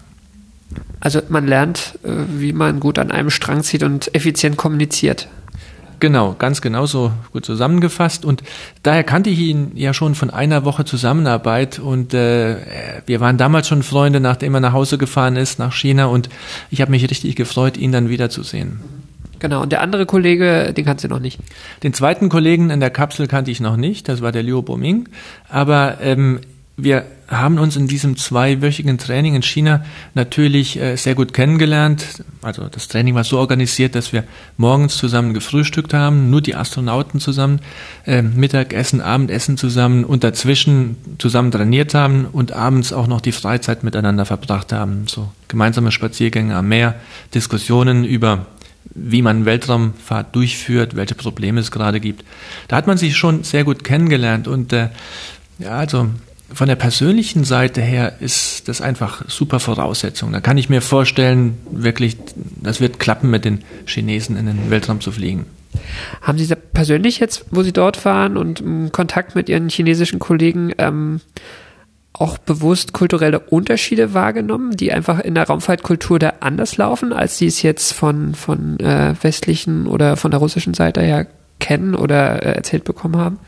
[1.01, 5.29] Also man lernt, äh, wie man gut an einem Strang zieht und effizient kommuniziert.
[6.03, 8.25] Genau, ganz genau so gut zusammengefasst.
[8.25, 8.43] Und
[8.83, 11.79] daher kannte ich ihn ja schon von einer Woche Zusammenarbeit.
[11.79, 12.57] Und äh,
[13.07, 16.07] wir waren damals schon Freunde, nachdem er nach Hause gefahren ist, nach China.
[16.07, 16.29] Und
[16.71, 18.81] ich habe mich richtig gefreut, ihn dann wiederzusehen.
[19.43, 21.41] Genau, und der andere Kollege, den kannst du noch nicht.
[21.83, 25.09] Den zweiten Kollegen in der Kapsel kannte ich noch nicht, das war der Liu Boming.
[25.49, 26.39] Aber ähm,
[26.77, 32.23] wir haben uns in diesem zweiwöchigen Training in China natürlich äh, sehr gut kennengelernt.
[32.41, 34.23] Also das Training war so organisiert, dass wir
[34.59, 37.59] morgens zusammen gefrühstückt haben, nur die Astronauten zusammen,
[38.07, 43.83] äh, Mittagessen, Abendessen zusammen und dazwischen zusammen trainiert haben und abends auch noch die Freizeit
[43.83, 45.09] miteinander verbracht haben.
[45.09, 46.95] So gemeinsame Spaziergänge am Meer,
[47.35, 48.47] Diskussionen über
[48.95, 52.25] wie man Weltraumfahrt durchführt, welche Probleme es gerade gibt.
[52.69, 54.89] Da hat man sich schon sehr gut kennengelernt und äh,
[55.59, 56.09] ja, also
[56.55, 60.33] von der persönlichen Seite her ist das einfach super Voraussetzung.
[60.33, 65.01] Da kann ich mir vorstellen, wirklich, das wird klappen, mit den Chinesen in den Weltraum
[65.01, 65.47] zu fliegen.
[66.21, 71.21] Haben Sie persönlich jetzt, wo Sie dort waren und Kontakt mit Ihren chinesischen Kollegen, ähm,
[72.13, 77.47] auch bewusst kulturelle Unterschiede wahrgenommen, die einfach in der Raumfahrtkultur da anders laufen, als Sie
[77.47, 81.27] es jetzt von, von äh, westlichen oder von der russischen Seite her
[81.59, 83.39] kennen oder äh, erzählt bekommen haben?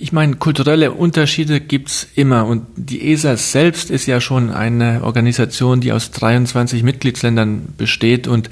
[0.00, 5.80] Ich meine, kulturelle Unterschiede gibt's immer und die ESA selbst ist ja schon eine Organisation,
[5.80, 8.48] die aus 23 Mitgliedsländern besteht und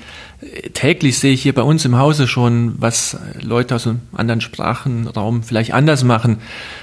[0.74, 5.44] täglich sehe ich hier bei uns im Hause schon, was Leute aus einem anderen Sprachenraum
[5.44, 6.38] vielleicht anders machen.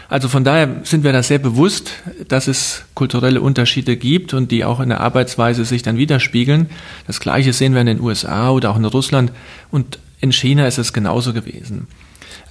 [0.08, 1.92] Also von daher sind wir da sehr bewusst,
[2.30, 6.70] dass es kulturelle Unterschiede gibt und die auch in der Arbeitsweise sich dann widerspiegeln.
[7.06, 9.34] Das Gleiche sehen wir in den USA oder auch in Russland
[9.72, 11.88] und in China ist es genauso gewesen.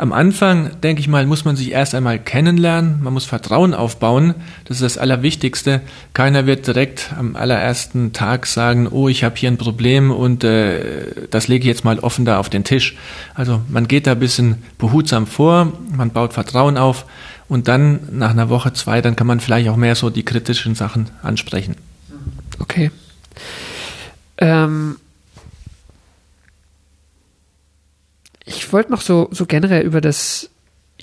[0.02, 4.34] Am Anfang, denke ich mal, muss man sich erst einmal kennenlernen, man muss Vertrauen aufbauen,
[4.64, 5.80] das ist das Allerwichtigste.
[6.12, 11.06] Keiner wird direkt am allerersten Tag sagen, oh, ich habe hier ein Problem und äh,
[11.30, 12.96] das lege ich jetzt mal offen da auf den Tisch.
[13.34, 17.04] Also man geht da ein bisschen behutsam vor, man baut Vertrauen auf
[17.48, 20.74] und dann nach einer Woche, zwei, dann kann man vielleicht auch mehr so die kritischen
[20.74, 21.76] Sachen ansprechen.
[22.58, 22.90] Okay.
[24.38, 24.96] Ähm
[28.44, 30.50] Ich wollte noch so, so generell über das,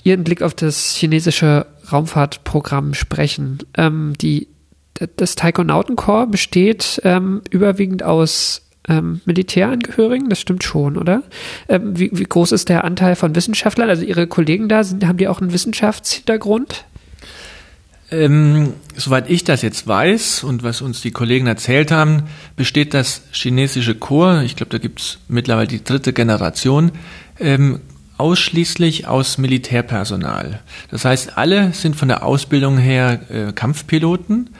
[0.02, 3.58] Ihren Blick auf das chinesische Raumfahrtprogramm sprechen.
[3.76, 4.48] Ähm, die,
[5.16, 11.22] das Taikonauten-Korps besteht ähm, überwiegend aus ähm, Militärangehörigen, das stimmt schon, oder?
[11.68, 13.88] Ähm, wie, wie groß ist der Anteil von Wissenschaftlern?
[13.88, 16.84] Also Ihre Kollegen da, sind, haben die auch einen Wissenschaftshintergrund?
[18.12, 22.24] Ähm, soweit ich das jetzt weiß und was uns die Kollegen erzählt haben,
[22.56, 26.90] besteht das chinesische Chor, ich glaube, da gibt es mittlerweile die dritte Generation,
[27.40, 27.80] ähm,
[28.18, 30.60] ausschließlich aus Militärpersonal.
[30.90, 34.50] Das heißt, alle sind von der Ausbildung her äh, Kampfpiloten.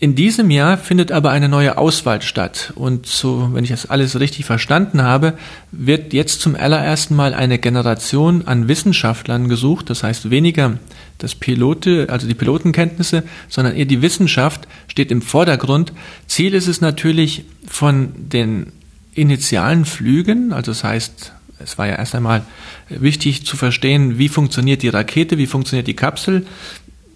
[0.00, 2.74] In diesem Jahr findet aber eine neue Auswahl statt.
[2.74, 5.32] Und so, wenn ich das alles richtig verstanden habe,
[5.72, 9.88] wird jetzt zum allerersten Mal eine Generation an Wissenschaftlern gesucht.
[9.88, 10.78] Das heißt, weniger
[11.16, 15.94] das Pilote, also die Pilotenkenntnisse, sondern eher die Wissenschaft steht im Vordergrund.
[16.26, 18.72] Ziel ist es natürlich von den
[19.14, 22.42] initialen Flügen, also das heißt es war ja erst einmal
[22.88, 26.46] wichtig zu verstehen, wie funktioniert die Rakete, wie funktioniert die Kapsel,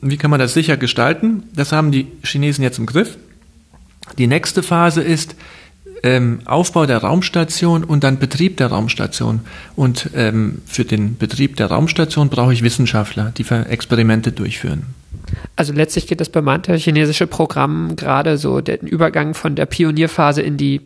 [0.01, 1.45] wie kann man das sicher gestalten.
[1.55, 3.17] Das haben die Chinesen jetzt im Griff.
[4.17, 5.35] Die nächste Phase ist
[6.03, 9.41] ähm, Aufbau der Raumstation und dann Betrieb der Raumstation.
[9.77, 14.87] Und ähm, für den Betrieb der Raumstation brauche ich Wissenschaftler, die Experimente durchführen.
[15.57, 20.57] Also letztlich geht das bemannte chinesische Programm gerade so den Übergang von der Pionierphase in
[20.57, 20.83] die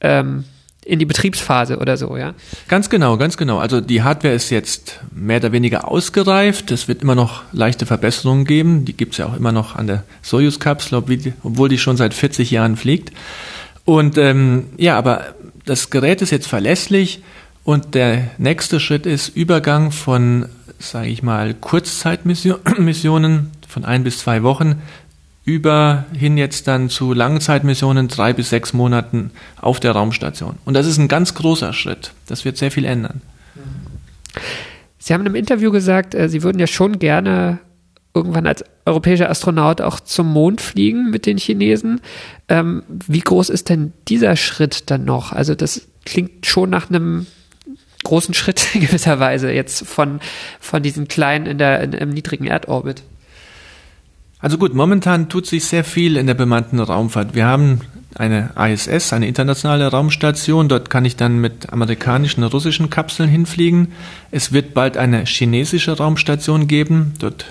[0.00, 0.44] ähm,
[0.88, 2.32] in die Betriebsphase oder so, ja?
[2.66, 3.58] Ganz genau, ganz genau.
[3.58, 6.70] Also die Hardware ist jetzt mehr oder weniger ausgereift.
[6.70, 8.86] Es wird immer noch leichte Verbesserungen geben.
[8.86, 11.02] Die gibt es ja auch immer noch an der Soyuz-Kapsel,
[11.42, 13.12] obwohl die schon seit 40 Jahren fliegt.
[13.84, 15.34] Und ähm, ja, aber
[15.66, 17.22] das Gerät ist jetzt verlässlich
[17.64, 20.46] und der nächste Schritt ist Übergang von,
[20.78, 24.80] sage ich mal, Kurzzeitmissionen von ein bis zwei Wochen
[25.44, 30.56] über hin jetzt dann zu Langzeitmissionen drei bis sechs Monaten auf der Raumstation.
[30.64, 32.12] Und das ist ein ganz großer Schritt.
[32.26, 33.22] Das wird sehr viel ändern.
[34.98, 37.60] Sie haben im Interview gesagt, äh, Sie würden ja schon gerne
[38.14, 42.00] irgendwann als europäischer Astronaut auch zum Mond fliegen mit den Chinesen.
[42.48, 45.32] Ähm, wie groß ist denn dieser Schritt dann noch?
[45.32, 47.26] Also das klingt schon nach einem
[48.04, 50.20] großen Schritt in gewisser Weise jetzt von,
[50.60, 53.02] von diesen kleinen in der, in, im niedrigen Erdorbit.
[54.40, 57.34] Also gut, momentan tut sich sehr viel in der bemannten Raumfahrt.
[57.34, 57.80] Wir haben
[58.14, 60.68] eine ISS, eine internationale Raumstation.
[60.68, 63.92] Dort kann ich dann mit amerikanischen russischen Kapseln hinfliegen.
[64.30, 67.14] Es wird bald eine chinesische Raumstation geben.
[67.18, 67.46] Dort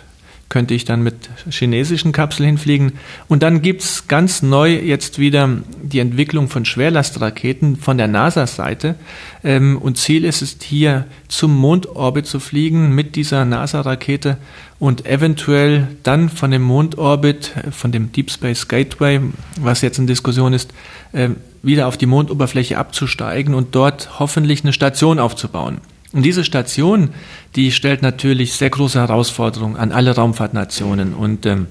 [0.50, 1.16] könnte ich dann mit
[1.50, 2.94] chinesischen Kapseln hinfliegen.
[3.28, 5.50] Und dann gibt's ganz neu jetzt wieder
[5.82, 8.96] die Entwicklung von Schwerlastraketen von der NASA-Seite.
[9.44, 14.38] Ähm, und Ziel ist es hier zum Mondorbit zu fliegen mit dieser NASA-Rakete
[14.80, 19.20] und eventuell dann von dem Mondorbit, von dem Deep Space Gateway,
[19.60, 20.72] was jetzt in Diskussion ist,
[21.14, 25.82] ähm, wieder auf die Mondoberfläche abzusteigen und dort hoffentlich eine Station aufzubauen.
[26.14, 27.10] Und diese Station,
[27.56, 31.14] die stellt natürlich sehr große Herausforderungen an alle Raumfahrtnationen.
[31.14, 31.68] Und ähm,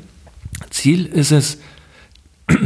[0.70, 1.58] Ziel ist es,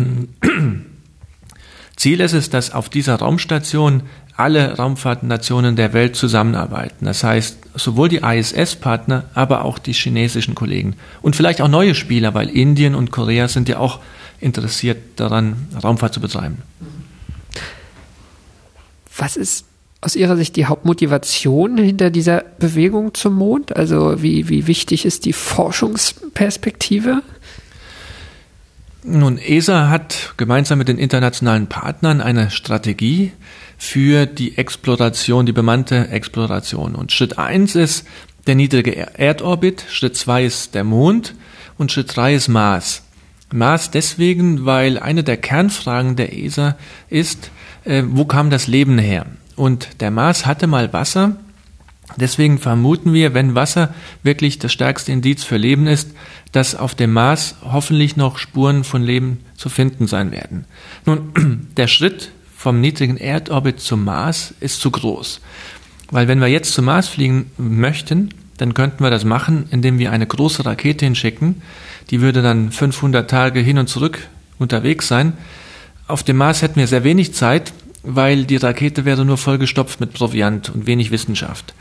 [1.97, 4.03] Ziel ist es, dass auf dieser Raumstation
[4.37, 7.05] alle Raumfahrtnationen der Welt zusammenarbeiten.
[7.05, 10.97] Das heißt, sowohl die ISS-Partner, aber auch die chinesischen Kollegen.
[11.21, 14.01] Und vielleicht auch neue Spieler, weil Indien und Korea sind ja auch
[14.41, 16.63] interessiert daran, Raumfahrt zu betreiben.
[19.17, 19.67] Was ist
[20.01, 23.77] aus Ihrer Sicht die Hauptmotivation hinter dieser Bewegung zum Mond?
[23.77, 27.23] Also wie, wie wichtig ist die Forschungsperspektive?
[29.03, 33.33] Nun, ESA hat gemeinsam mit den internationalen Partnern eine Strategie
[33.79, 36.95] für die Exploration, die bemannte Exploration.
[36.95, 38.07] Und Schritt eins ist
[38.47, 41.35] der niedrige Erdorbit, Schritt zwei ist der Mond
[41.79, 43.03] und Schritt drei ist Mars.
[43.53, 46.77] Mars deswegen, weil eine der Kernfragen der ESA
[47.09, 47.51] ist,
[47.85, 49.27] äh, wo kam das Leben her?
[49.61, 51.37] Und der Mars hatte mal Wasser,
[52.17, 53.95] Deswegen vermuten wir, wenn Wasser
[54.25, 56.11] wirklich das stärkste Indiz für Leben ist,
[56.51, 60.65] dass auf dem Mars hoffentlich noch Spuren von Leben zu finden sein werden.
[61.07, 65.41] Nun, der Schritt vom niedrigen Erdorbit zum Mars ist zu groß.
[66.11, 70.11] Weil wenn wir jetzt zum Mars fliegen möchten, dann könnten wir das machen, indem wir
[70.11, 71.63] eine große Rakete hinschicken.
[72.11, 74.27] Die würde dann 500 Tage hin und zurück
[74.59, 75.35] unterwegs sein.
[76.09, 80.13] Auf dem Mars hätten wir sehr wenig Zeit, weil die Rakete wäre nur vollgestopft mit
[80.13, 81.75] Proviant und wenig Wissenschaft.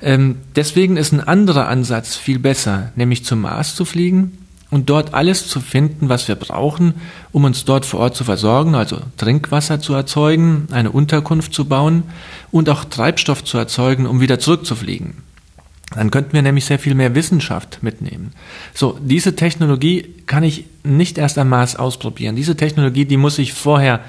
[0.00, 4.38] Ähm, deswegen ist ein anderer Ansatz viel besser, nämlich zum Mars zu fliegen
[4.70, 6.94] und dort alles zu finden, was wir brauchen,
[7.32, 12.04] um uns dort vor Ort zu versorgen, also Trinkwasser zu erzeugen, eine Unterkunft zu bauen
[12.50, 15.14] und auch Treibstoff zu erzeugen, um wieder zurückzufliegen.
[15.94, 18.32] Dann könnten wir nämlich sehr viel mehr Wissenschaft mitnehmen.
[18.74, 22.36] So, diese Technologie kann ich nicht erst am Mars ausprobieren.
[22.36, 24.00] Diese Technologie, die muss ich vorher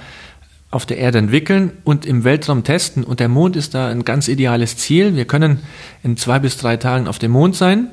[0.71, 3.03] auf der Erde entwickeln und im Weltraum testen.
[3.03, 5.15] Und der Mond ist da ein ganz ideales Ziel.
[5.15, 5.59] Wir können
[6.03, 7.87] in zwei bis drei Tagen auf dem Mond sein,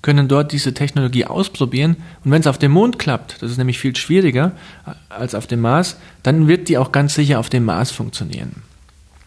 [0.00, 1.96] können dort diese Technologie ausprobieren.
[2.24, 4.52] Und wenn es auf dem Mond klappt, das ist nämlich viel schwieriger
[5.10, 8.62] als auf dem Mars, dann wird die auch ganz sicher auf dem Mars funktionieren.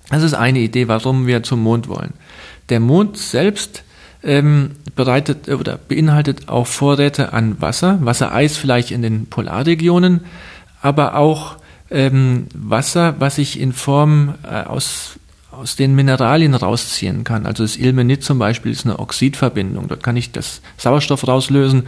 [0.10, 2.14] Das ist eine Idee, warum wir zum Mond wollen.
[2.70, 3.84] Der Mond selbst
[4.24, 10.22] ähm, bereitet oder beinhaltet auch Vorräte an Wasser, Wassereis vielleicht in den Polarregionen,
[10.82, 11.59] aber auch
[11.92, 15.18] ähm, Wasser, was ich in Form äh, aus,
[15.52, 17.46] aus den Mineralien rausziehen kann.
[17.46, 19.88] Also das Ilmenit zum Beispiel ist eine Oxidverbindung.
[19.88, 21.88] Dort kann ich das Sauerstoff rauslösen.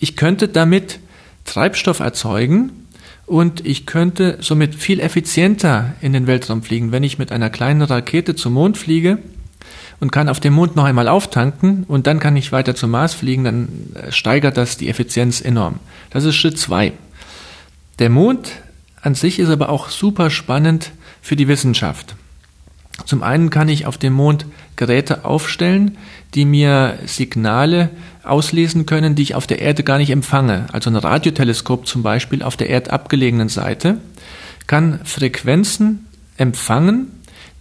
[0.00, 1.00] Ich könnte damit
[1.44, 2.72] Treibstoff erzeugen
[3.26, 6.92] und ich könnte somit viel effizienter in den Weltraum fliegen.
[6.92, 9.18] Wenn ich mit einer kleinen Rakete zum Mond fliege
[10.00, 13.14] und kann auf dem Mond noch einmal auftanken und dann kann ich weiter zum Mars
[13.14, 15.78] fliegen, dann äh, steigert das die Effizienz enorm.
[16.10, 16.92] Das ist Schritt zwei.
[17.98, 18.50] Der Mond
[19.04, 22.16] an sich ist aber auch super spannend für die Wissenschaft.
[23.04, 25.98] Zum einen kann ich auf dem Mond Geräte aufstellen,
[26.32, 27.90] die mir Signale
[28.22, 30.68] auslesen können, die ich auf der Erde gar nicht empfange.
[30.72, 33.98] Also ein Radioteleskop zum Beispiel auf der erdabgelegenen Seite
[34.66, 36.06] kann Frequenzen
[36.38, 37.10] empfangen,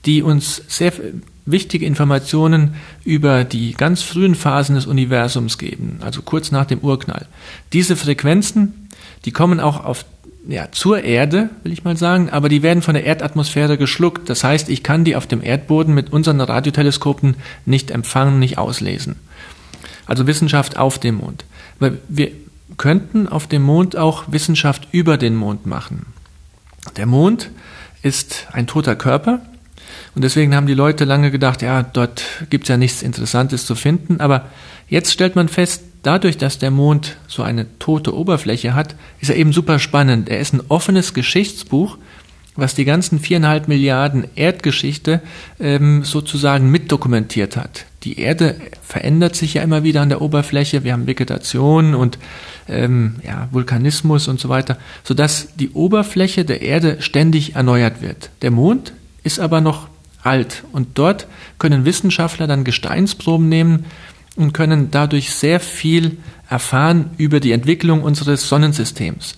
[0.06, 0.94] die uns sehr
[1.46, 7.28] wichtige Informationen über die ganz frühen Phasen des Universums geben, also kurz nach dem Urknall.
[7.74, 8.90] Diese Frequenzen,
[9.26, 10.06] die kommen auch auf
[10.48, 14.30] ja, zur Erde, will ich mal sagen, aber die werden von der Erdatmosphäre geschluckt.
[14.30, 19.16] Das heißt, ich kann die auf dem Erdboden mit unseren Radioteleskopen nicht empfangen, nicht auslesen.
[20.06, 21.46] Also Wissenschaft auf dem Mond.
[21.80, 22.32] Aber wir
[22.78, 26.08] könnten auf dem Mond auch Wissenschaft über den Mond machen.
[26.98, 27.50] Der Mond
[28.02, 29.40] ist ein toter Körper
[30.16, 34.20] und deswegen haben die Leute lange gedacht, ja, dort gibt's ja nichts Interessantes zu finden,
[34.20, 34.50] aber
[34.90, 39.38] jetzt stellt man fest, dadurch, dass der Mond so eine tote Oberfläche hat, ist er
[39.38, 40.30] eben super spannend.
[40.30, 41.98] Er ist ein offenes Geschichtsbuch,
[42.56, 45.22] was die ganzen viereinhalb Milliarden Erdgeschichte
[45.60, 47.86] ähm, sozusagen mitdokumentiert hat.
[48.04, 50.84] Die Erde verändert sich ja immer wieder an der Oberfläche.
[50.84, 52.20] Wir haben Vegetation und
[52.68, 58.30] ähm, ja, Vulkanismus und so weiter, sodass die Oberfläche der Erde ständig erneuert wird.
[58.42, 59.88] Der Mond ist aber noch
[60.22, 61.28] alt und dort
[61.60, 63.86] können Wissenschaftler dann Gesteinsproben nehmen
[64.36, 66.17] und können dadurch sehr viel
[66.50, 69.38] erfahren über die Entwicklung unseres Sonnensystems.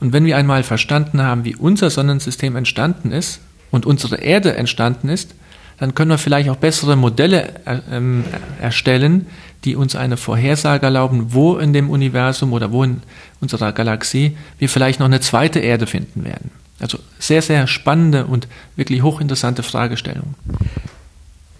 [0.00, 5.08] Und wenn wir einmal verstanden haben, wie unser Sonnensystem entstanden ist und unsere Erde entstanden
[5.08, 5.34] ist,
[5.78, 8.24] dann können wir vielleicht auch bessere Modelle äh, ähm,
[8.60, 9.26] erstellen,
[9.64, 13.02] die uns eine Vorhersage erlauben, wo in dem Universum oder wo in
[13.40, 16.50] unserer Galaxie wir vielleicht noch eine zweite Erde finden werden.
[16.80, 20.34] Also sehr, sehr spannende und wirklich hochinteressante Fragestellung.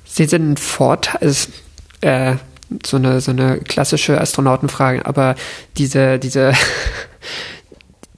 [0.04, 1.34] Sie sind ein Vorteil,
[2.02, 2.36] äh,
[2.84, 5.34] so eine, so eine klassische Astronautenfrage, aber
[5.76, 6.52] diese, diese,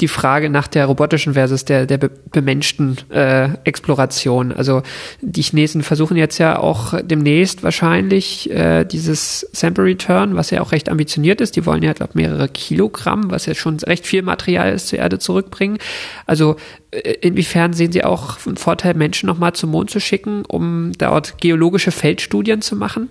[0.00, 4.52] die Frage nach der robotischen versus der, der bemenschten äh, Exploration.
[4.52, 4.82] Also
[5.22, 10.72] die Chinesen versuchen jetzt ja auch demnächst wahrscheinlich äh, dieses Sample Return, was ja auch
[10.72, 11.56] recht ambitioniert ist.
[11.56, 15.18] Die wollen ja, glaube mehrere Kilogramm, was ja schon recht viel Material ist, zur Erde
[15.18, 15.78] zurückbringen.
[16.26, 16.56] Also
[16.90, 21.38] äh, inwiefern sehen Sie auch einen Vorteil, Menschen nochmal zum Mond zu schicken, um dort
[21.40, 23.08] geologische Feldstudien zu machen?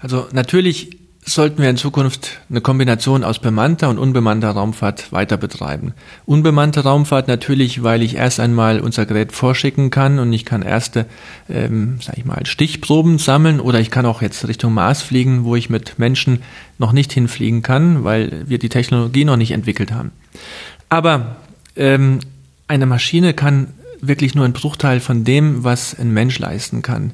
[0.00, 5.92] Also natürlich sollten wir in Zukunft eine Kombination aus bemannter und unbemannter Raumfahrt weiter betreiben.
[6.24, 11.06] Unbemannte Raumfahrt natürlich, weil ich erst einmal unser Gerät vorschicken kann und ich kann erste,
[11.48, 15.54] ähm, sag ich mal, Stichproben sammeln oder ich kann auch jetzt Richtung Mars fliegen, wo
[15.56, 16.42] ich mit Menschen
[16.78, 20.12] noch nicht hinfliegen kann, weil wir die Technologie noch nicht entwickelt haben.
[20.88, 21.36] Aber
[21.76, 22.20] ähm,
[22.66, 23.68] eine Maschine kann
[24.00, 27.12] wirklich nur ein Bruchteil von dem, was ein Mensch leisten kann.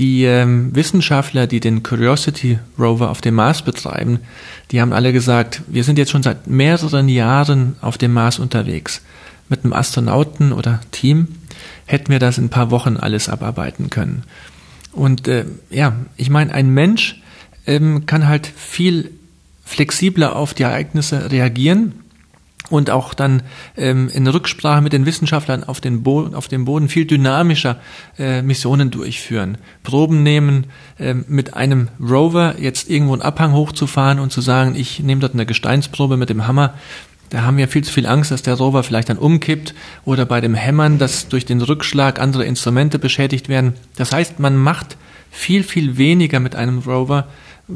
[0.00, 4.20] Die ähm, Wissenschaftler, die den Curiosity Rover auf dem Mars betreiben,
[4.70, 9.02] die haben alle gesagt, wir sind jetzt schon seit mehreren Jahren auf dem Mars unterwegs.
[9.50, 11.28] Mit einem Astronauten oder Team
[11.84, 14.22] hätten wir das in ein paar Wochen alles abarbeiten können.
[14.92, 17.20] Und äh, ja, ich meine, ein Mensch
[17.66, 19.10] ähm, kann halt viel
[19.66, 21.92] flexibler auf die Ereignisse reagieren
[22.70, 23.42] und auch dann
[23.76, 27.80] ähm, in Rücksprache mit den Wissenschaftlern auf, den Bo auf dem Boden viel dynamischer
[28.18, 29.58] äh, Missionen durchführen.
[29.82, 30.66] Proben nehmen,
[30.98, 35.34] ähm, mit einem Rover jetzt irgendwo einen Abhang hochzufahren und zu sagen, ich nehme dort
[35.34, 36.74] eine Gesteinsprobe mit dem Hammer.
[37.30, 40.40] Da haben wir viel zu viel Angst, dass der Rover vielleicht dann umkippt oder bei
[40.40, 43.74] dem Hämmern, dass durch den Rückschlag andere Instrumente beschädigt werden.
[43.96, 44.96] Das heißt, man macht
[45.30, 47.28] viel, viel weniger mit einem Rover,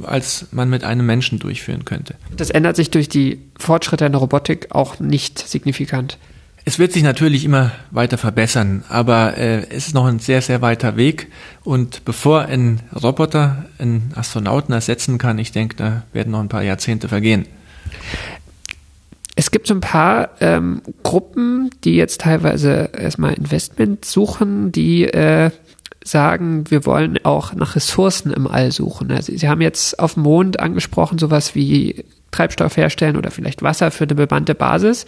[0.04, 2.14] als man mit einem Menschen durchführen könnte.
[2.36, 6.18] Das ändert sich durch die Fortschritte in der Robotik auch nicht signifikant.
[6.66, 10.62] Es wird sich natürlich immer weiter verbessern, aber äh, es ist noch ein sehr, sehr
[10.62, 11.30] weiter Weg.
[11.62, 16.62] Und bevor ein Roboter einen Astronauten ersetzen kann, ich denke, da werden noch ein paar
[16.62, 17.44] Jahrzehnte vergehen.
[19.36, 25.50] Es gibt so ein paar ähm, Gruppen, die jetzt teilweise erstmal Investment suchen, die äh,
[26.04, 29.10] sagen, wir wollen auch nach Ressourcen im All suchen.
[29.10, 33.90] Also Sie haben jetzt auf dem Mond angesprochen, sowas wie Treibstoff herstellen oder vielleicht Wasser
[33.90, 35.06] für eine bemannte Basis.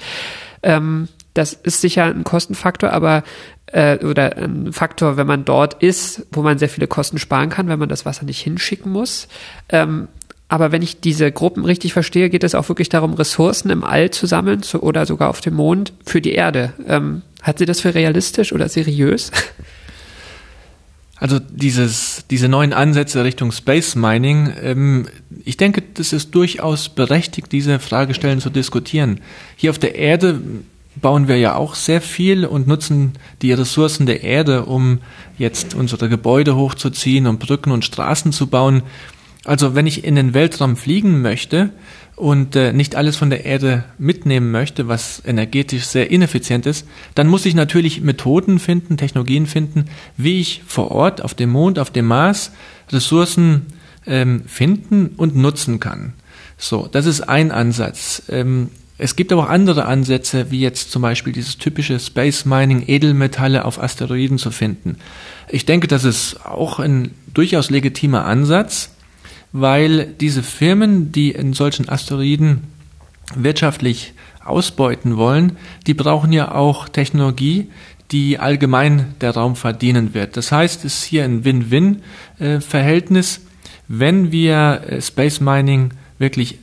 [0.63, 3.23] Ähm, das ist sicher ein Kostenfaktor, aber
[3.67, 7.69] äh, oder ein Faktor, wenn man dort ist, wo man sehr viele Kosten sparen kann,
[7.69, 9.29] wenn man das Wasser nicht hinschicken muss.
[9.69, 10.09] Ähm,
[10.49, 14.11] aber wenn ich diese Gruppen richtig verstehe, geht es auch wirklich darum, Ressourcen im All
[14.11, 16.73] zu sammeln zu, oder sogar auf dem Mond für die Erde.
[16.87, 19.31] Ähm, hat sie das für realistisch oder seriös?
[21.19, 25.07] Also dieses, diese neuen Ansätze Richtung Space Mining, ähm,
[25.45, 29.21] ich denke, das ist durchaus berechtigt, diese Fragestellen zu diskutieren.
[29.57, 30.41] Hier auf der Erde
[30.97, 35.01] bauen wir ja auch sehr viel und nutzen die Ressourcen der Erde, um
[35.39, 38.83] jetzt unsere Gebäude hochzuziehen und Brücken und Straßen zu bauen.
[39.45, 41.71] Also wenn ich in den Weltraum fliegen möchte,
[42.17, 47.29] und äh, nicht alles von der Erde mitnehmen möchte, was energetisch sehr ineffizient ist, dann
[47.29, 49.85] muss ich natürlich Methoden finden, Technologien finden,
[50.17, 52.53] wie ich vor Ort auf dem Mond, auf dem Mars
[52.91, 53.67] Ressourcen
[54.07, 56.15] ähm, finden und nutzen kann.
[56.57, 58.23] So, das ist ein Ansatz.
[58.31, 62.85] Ähm, es gibt aber auch andere Ansätze, wie jetzt zum Beispiel dieses typische Space Mining,
[62.87, 64.97] Edelmetalle auf Asteroiden zu finden.
[65.51, 68.96] Ich denke, das ist auch ein durchaus legitimer Ansatz
[69.61, 72.65] weil diese Firmen, die in solchen Asteroiden
[73.35, 74.13] wirtschaftlich
[74.45, 77.69] ausbeuten wollen, die brauchen ja auch Technologie,
[78.13, 80.37] die allgemein der Raumfahrt dienen wird.
[80.37, 83.41] Das heißt, es ist hier ein Win-Win-Verhältnis.
[83.89, 86.59] Wenn wir äh, Space Mining wirklich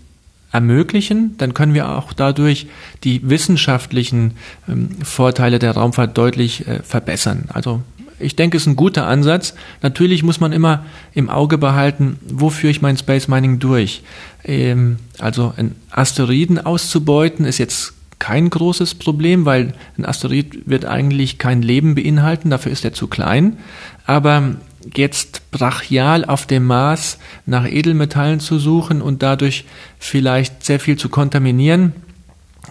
[0.52, 2.68] ermöglichen, dann können wir auch dadurch
[3.04, 4.36] die wissenschaftlichen
[4.70, 7.46] ähm, Vorteile der Raumfahrt deutlich äh, verbessern.
[7.52, 7.82] Also
[8.24, 9.54] ich denke, es ist ein guter Ansatz.
[9.82, 14.04] Natürlich muss man immer im Auge behalten, wo führe ich mein Space Mining durch.
[14.44, 21.40] Ähm, also ein Asteroiden auszubeuten ist jetzt kein großes Problem, weil ein Asteroid wird eigentlich
[21.40, 23.58] kein Leben beinhalten, dafür ist er zu klein.
[24.06, 24.56] Aber
[24.96, 29.66] jetzt brachial auf dem Mars nach Edelmetallen zu suchen und dadurch
[30.00, 31.94] vielleicht sehr viel zu kontaminieren,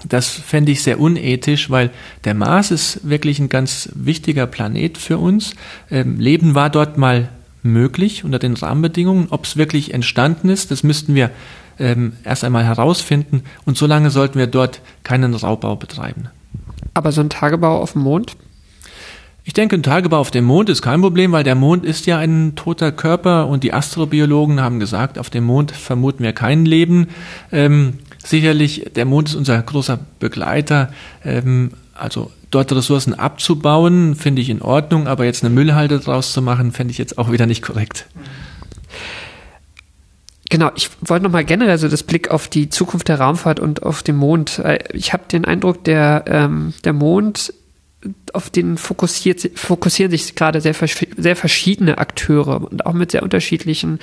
[0.09, 1.91] das fände ich sehr unethisch, weil
[2.25, 5.55] der Mars ist wirklich ein ganz wichtiger Planet für uns.
[5.91, 7.29] Ähm, Leben war dort mal
[7.62, 9.29] möglich unter den Rahmenbedingungen.
[9.31, 11.31] Ob es wirklich entstanden ist, das müssten wir
[11.79, 13.43] ähm, erst einmal herausfinden.
[13.65, 16.29] Und solange sollten wir dort keinen Raubbau betreiben.
[16.95, 18.37] Aber so ein Tagebau auf dem Mond?
[19.45, 22.19] Ich denke, ein Tagebau auf dem Mond ist kein Problem, weil der Mond ist ja
[22.19, 27.09] ein toter Körper und die Astrobiologen haben gesagt, auf dem Mond vermuten wir kein Leben.
[27.51, 30.93] Ähm, Sicherlich, der Mond ist unser großer Begleiter.
[31.25, 36.43] Ähm, also dort Ressourcen abzubauen, finde ich in Ordnung, aber jetzt eine Müllhalde draus zu
[36.43, 38.07] machen, fände ich jetzt auch wieder nicht korrekt.
[40.51, 44.03] Genau, ich wollte nochmal generell so das Blick auf die Zukunft der Raumfahrt und auf
[44.03, 44.62] den Mond.
[44.93, 47.55] Ich habe den Eindruck, der, ähm, der Mond,
[48.33, 53.99] auf den fokussiert, fokussieren sich gerade sehr, sehr verschiedene Akteure und auch mit sehr unterschiedlichen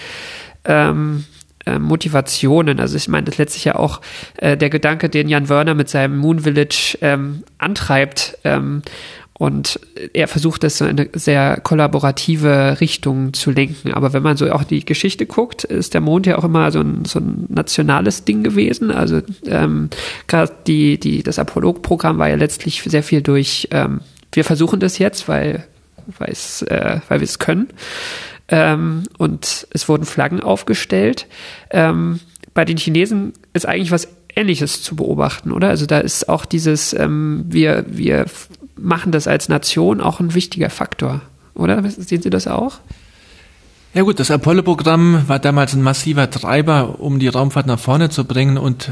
[0.66, 1.26] ähm,
[1.66, 2.80] äh, Motivationen.
[2.80, 4.02] Also ich meine, das letztlich ja auch
[4.38, 8.82] äh, der Gedanke, den Jan Wörner mit seinem Moon Village ähm, antreibt, ähm,
[9.40, 9.80] und
[10.12, 13.94] er versucht das so in eine sehr kollaborative Richtung zu lenken.
[13.94, 16.82] Aber wenn man so auch die Geschichte guckt, ist der Mond ja auch immer so
[16.82, 18.92] ein, so ein nationales Ding gewesen.
[18.92, 19.90] Also ähm,
[20.28, 24.02] gerade die, die, das Apollo-Programm war ja letztlich sehr viel durch, ähm,
[24.34, 25.64] wir versuchen das jetzt, weil,
[26.20, 27.70] äh, weil wir es können.
[28.50, 31.28] Ähm, und es wurden Flaggen aufgestellt.
[31.70, 32.20] Ähm,
[32.54, 35.70] bei den Chinesen ist eigentlich was Ähnliches zu beobachten, oder?
[35.70, 38.26] Also da ist auch dieses, ähm, wir, wir
[38.76, 41.22] machen das als Nation auch ein wichtiger Faktor,
[41.54, 41.84] oder?
[41.90, 42.80] Sehen Sie das auch?
[43.92, 48.24] Ja gut, das Apollo-Programm war damals ein massiver Treiber, um die Raumfahrt nach vorne zu
[48.24, 48.92] bringen und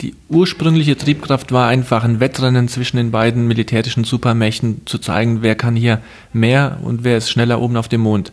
[0.00, 5.56] die ursprüngliche Triebkraft war einfach ein Wettrennen zwischen den beiden militärischen Supermächten zu zeigen, wer
[5.56, 6.00] kann hier
[6.32, 8.30] mehr und wer ist schneller oben auf dem Mond.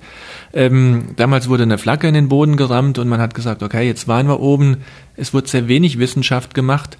[0.53, 4.07] Ähm, damals wurde eine Flagge in den Boden gerammt und man hat gesagt, okay, jetzt
[4.07, 4.77] waren wir oben.
[5.15, 6.99] Es wurde sehr wenig Wissenschaft gemacht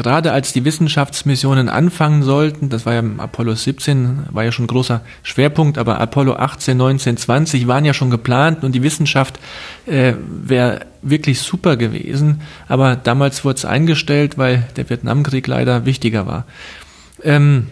[0.00, 4.68] gerade als die Wissenschaftsmissionen anfangen sollten, das war ja Apollo 17, war ja schon ein
[4.68, 9.38] großer Schwerpunkt, aber Apollo 18, 19, 20 waren ja schon geplant und die Wissenschaft
[9.84, 16.26] äh, wäre wirklich super gewesen, aber damals wurde es eingestellt, weil der Vietnamkrieg leider wichtiger
[16.26, 16.46] war.
[17.22, 17.66] Ähm,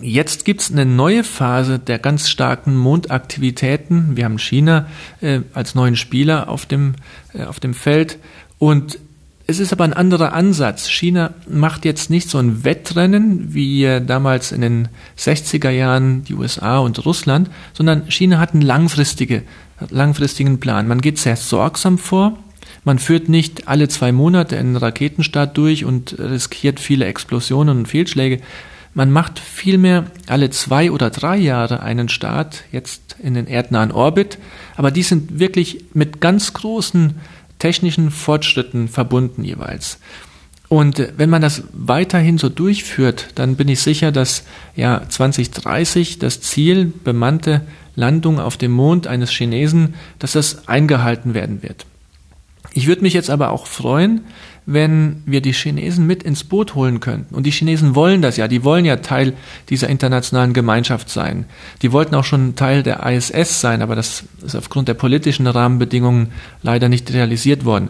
[0.00, 4.16] Jetzt gibt's eine neue Phase der ganz starken Mondaktivitäten.
[4.16, 4.86] Wir haben China
[5.20, 6.94] äh, als neuen Spieler auf dem,
[7.34, 8.18] äh, auf dem Feld
[8.58, 9.00] und
[9.50, 10.90] es ist aber ein anderer Ansatz.
[10.90, 14.88] China macht jetzt nicht so ein Wettrennen wie damals in den
[15.18, 19.42] 60er Jahren die USA und Russland, sondern China hat einen langfristige,
[19.88, 20.86] langfristigen Plan.
[20.86, 22.38] Man geht sehr sorgsam vor.
[22.84, 28.42] Man führt nicht alle zwei Monate einen Raketenstart durch und riskiert viele Explosionen und Fehlschläge.
[28.92, 34.36] Man macht vielmehr alle zwei oder drei Jahre einen Start, jetzt in den erdnahen Orbit.
[34.76, 37.14] Aber die sind wirklich mit ganz großen
[37.58, 39.98] technischen Fortschritten verbunden jeweils.
[40.68, 44.44] Und äh, wenn man das weiterhin so durchführt, dann bin ich sicher, dass
[44.76, 47.62] ja 2030 das Ziel bemannte
[47.96, 51.84] Landung auf dem Mond eines Chinesen, dass das eingehalten werden wird.
[52.72, 54.20] Ich würde mich jetzt aber auch freuen,
[54.70, 57.34] wenn wir die Chinesen mit ins Boot holen könnten.
[57.34, 59.32] Und die Chinesen wollen das ja, die wollen ja Teil
[59.70, 61.46] dieser internationalen Gemeinschaft sein.
[61.80, 66.32] Die wollten auch schon Teil der ISS sein, aber das ist aufgrund der politischen Rahmenbedingungen
[66.62, 67.88] leider nicht realisiert worden.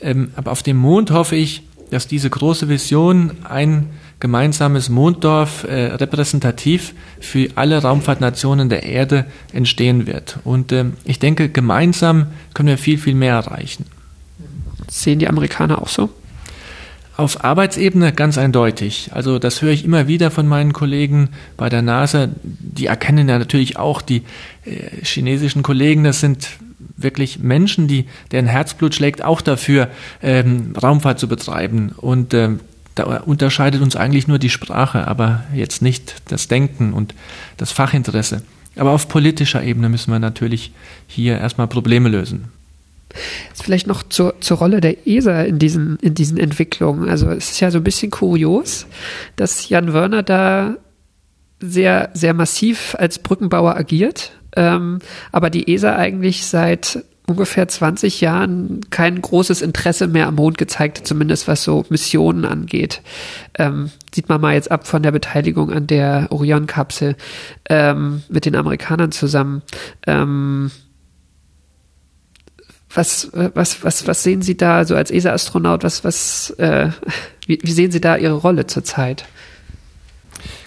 [0.00, 5.94] Ähm, aber auf dem Mond hoffe ich, dass diese große Vision ein gemeinsames Monddorf äh,
[5.94, 10.40] repräsentativ für alle Raumfahrtnationen der Erde entstehen wird.
[10.42, 13.84] Und äh, ich denke, gemeinsam können wir viel, viel mehr erreichen.
[14.88, 16.10] Sehen die Amerikaner auch so?
[17.16, 19.10] Auf Arbeitsebene ganz eindeutig.
[19.14, 22.28] Also das höre ich immer wieder von meinen Kollegen bei der NASA.
[22.42, 24.22] Die erkennen ja natürlich auch die
[24.64, 26.04] äh, chinesischen Kollegen.
[26.04, 26.48] Das sind
[26.96, 29.88] wirklich Menschen, die deren Herzblut schlägt auch dafür,
[30.22, 31.92] ähm, Raumfahrt zu betreiben.
[31.96, 32.60] Und ähm,
[32.94, 37.14] da unterscheidet uns eigentlich nur die Sprache, aber jetzt nicht das Denken und
[37.56, 38.42] das Fachinteresse.
[38.76, 40.72] Aber auf politischer Ebene müssen wir natürlich
[41.06, 42.55] hier erstmal Probleme lösen.
[43.48, 47.08] Jetzt vielleicht noch zur, zur Rolle der ESA in diesen, in diesen Entwicklungen.
[47.08, 48.86] Also es ist ja so ein bisschen kurios,
[49.36, 50.76] dass Jan Wörner da
[51.60, 54.98] sehr, sehr massiv als Brückenbauer agiert, ähm,
[55.32, 61.06] aber die ESA eigentlich seit ungefähr 20 Jahren kein großes Interesse mehr am Mond gezeigt,
[61.06, 63.02] zumindest was so Missionen angeht.
[63.58, 67.16] Ähm, sieht man mal jetzt ab von der Beteiligung an der Orion-Kapsel
[67.68, 69.62] ähm, mit den Amerikanern zusammen.
[70.06, 70.70] Ähm,
[72.96, 75.84] was, was, was, was sehen Sie da so als ESA-Astronaut?
[75.84, 76.90] Was, was, äh,
[77.46, 79.24] wie, wie sehen Sie da Ihre Rolle zurzeit?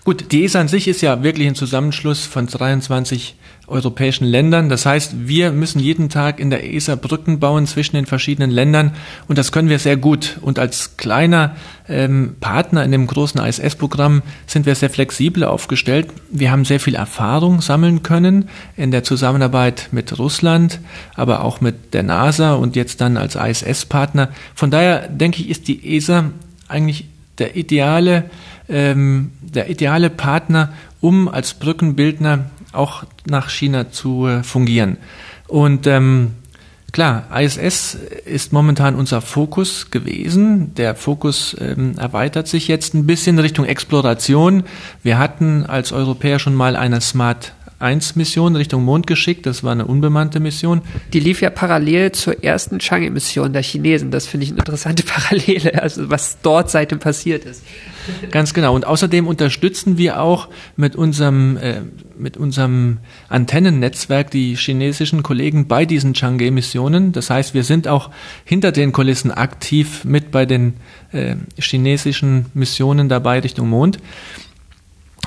[0.10, 3.36] Gut, die ESA an sich ist ja wirklich ein Zusammenschluss von 23
[3.68, 4.68] europäischen Ländern.
[4.68, 8.96] Das heißt, wir müssen jeden Tag in der ESA Brücken bauen zwischen den verschiedenen Ländern
[9.28, 10.40] und das können wir sehr gut.
[10.42, 11.56] Und als kleiner
[11.88, 16.08] ähm, Partner in dem großen ISS-Programm sind wir sehr flexibel aufgestellt.
[16.32, 20.80] Wir haben sehr viel Erfahrung sammeln können in der Zusammenarbeit mit Russland,
[21.14, 24.30] aber auch mit der NASA und jetzt dann als ISS-Partner.
[24.56, 26.32] Von daher denke ich, ist die ESA
[26.68, 27.06] eigentlich
[27.40, 28.26] der ideale,
[28.70, 34.98] ähm, der ideale Partner, um als Brückenbildner auch nach China zu äh, fungieren.
[35.48, 36.34] Und ähm,
[36.92, 40.76] klar, ISS ist momentan unser Fokus gewesen.
[40.76, 44.64] Der Fokus ähm, erweitert sich jetzt ein bisschen Richtung Exploration.
[45.02, 49.46] Wir hatten als Europäer schon mal eine Smart 1-Mission Richtung Mond geschickt.
[49.46, 50.82] Das war eine unbemannte Mission.
[51.14, 54.12] Die lief ja parallel zur ersten Chang'e-Mission der Chinesen.
[54.12, 57.64] Das finde ich eine interessante Parallele, also was dort seitdem passiert ist.
[58.32, 58.76] Ganz genau.
[58.76, 61.82] Und außerdem unterstützen wir auch mit unserem, äh,
[62.18, 62.98] mit unserem
[63.30, 67.12] Antennennetzwerk die chinesischen Kollegen bei diesen Chang'e-Missionen.
[67.12, 68.10] Das heißt, wir sind auch
[68.46, 70.74] hinter den Kulissen aktiv mit bei den
[71.12, 74.00] äh, chinesischen Missionen dabei Richtung Mond.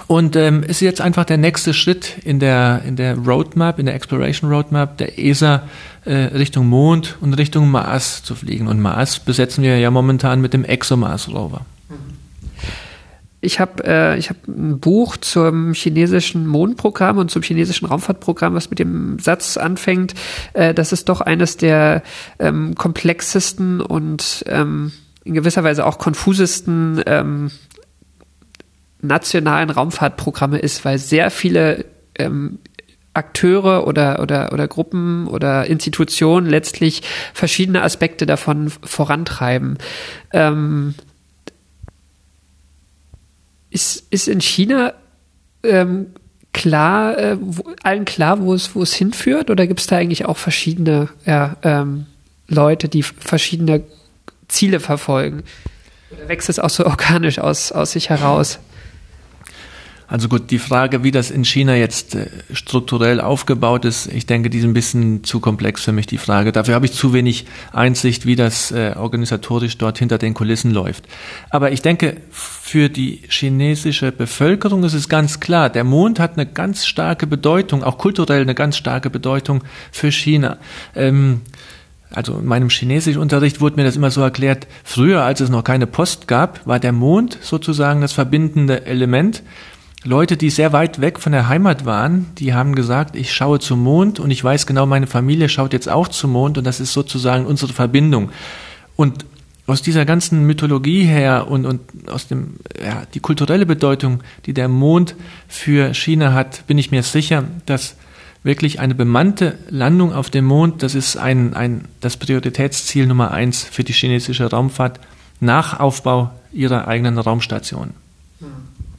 [0.06, 3.94] Und ähm, ist jetzt einfach der nächste Schritt in der, in der Roadmap, in der
[3.94, 5.62] Exploration Roadmap der ESA
[6.04, 8.68] äh, Richtung Mond und Richtung Mars zu fliegen.
[8.68, 11.62] Und Mars besetzen wir ja momentan mit dem ExoMars Rover.
[13.44, 18.70] Ich habe äh, ich hab ein Buch zum chinesischen Mondprogramm und zum chinesischen Raumfahrtprogramm, was
[18.70, 20.14] mit dem Satz anfängt,
[20.52, 22.04] äh, das ist doch eines der
[22.38, 24.92] ähm, komplexesten und ähm,
[25.24, 27.50] in gewisser Weise auch konfusesten ähm,
[29.02, 31.84] nationalen Raumfahrtprogramme ist, weil sehr viele
[32.14, 32.58] ähm,
[33.14, 37.02] Akteure oder, oder, oder Gruppen oder Institutionen letztlich
[37.34, 39.76] verschiedene Aspekte davon vorantreiben.
[40.32, 40.94] Ähm,
[43.70, 44.94] ist, ist in China
[45.62, 46.06] ähm,
[46.52, 49.50] klar, äh, wo, allen klar, wo es, wo es hinführt?
[49.50, 52.06] Oder gibt es da eigentlich auch verschiedene ja, ähm,
[52.48, 53.82] Leute, die verschiedene
[54.48, 55.42] Ziele verfolgen?
[56.10, 58.58] Oder wächst es auch so organisch aus, aus sich heraus?
[60.12, 64.50] Also gut, die Frage, wie das in China jetzt äh, strukturell aufgebaut ist, ich denke,
[64.50, 66.52] die ist ein bisschen zu komplex für mich, die Frage.
[66.52, 71.08] Dafür habe ich zu wenig Einsicht, wie das äh, organisatorisch dort hinter den Kulissen läuft.
[71.48, 76.44] Aber ich denke, für die chinesische Bevölkerung ist es ganz klar, der Mond hat eine
[76.44, 80.58] ganz starke Bedeutung, auch kulturell eine ganz starke Bedeutung für China.
[80.94, 81.40] Ähm,
[82.10, 85.86] also in meinem Chinesischunterricht wurde mir das immer so erklärt, früher, als es noch keine
[85.86, 89.42] Post gab, war der Mond sozusagen das verbindende Element
[90.04, 93.82] Leute, die sehr weit weg von der Heimat waren, die haben gesagt, ich schaue zum
[93.82, 96.92] Mond und ich weiß genau, meine Familie schaut jetzt auch zum Mond und das ist
[96.92, 98.30] sozusagen unsere Verbindung.
[98.96, 99.24] Und
[99.66, 104.68] aus dieser ganzen Mythologie her und, und aus dem, ja, die kulturelle Bedeutung, die der
[104.68, 105.14] Mond
[105.46, 107.94] für China hat, bin ich mir sicher, dass
[108.42, 113.62] wirklich eine bemannte Landung auf dem Mond, das ist ein, ein, das Prioritätsziel Nummer eins
[113.62, 114.98] für die chinesische Raumfahrt
[115.38, 117.90] nach Aufbau ihrer eigenen Raumstation.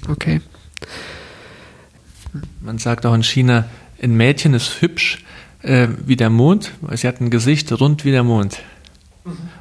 [0.07, 0.39] Okay.
[2.61, 3.65] Man sagt auch in China,
[4.01, 5.23] ein Mädchen ist hübsch
[5.61, 8.59] äh, wie der Mond, weil sie hat ein Gesicht rund wie der Mond.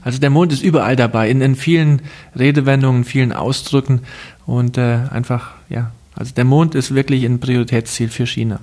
[0.02, 2.02] Also der Mond ist überall dabei, in, in vielen
[2.36, 4.00] Redewendungen, vielen Ausdrücken
[4.46, 8.60] und äh, einfach, ja, also der Mond ist wirklich ein Prioritätsziel für China.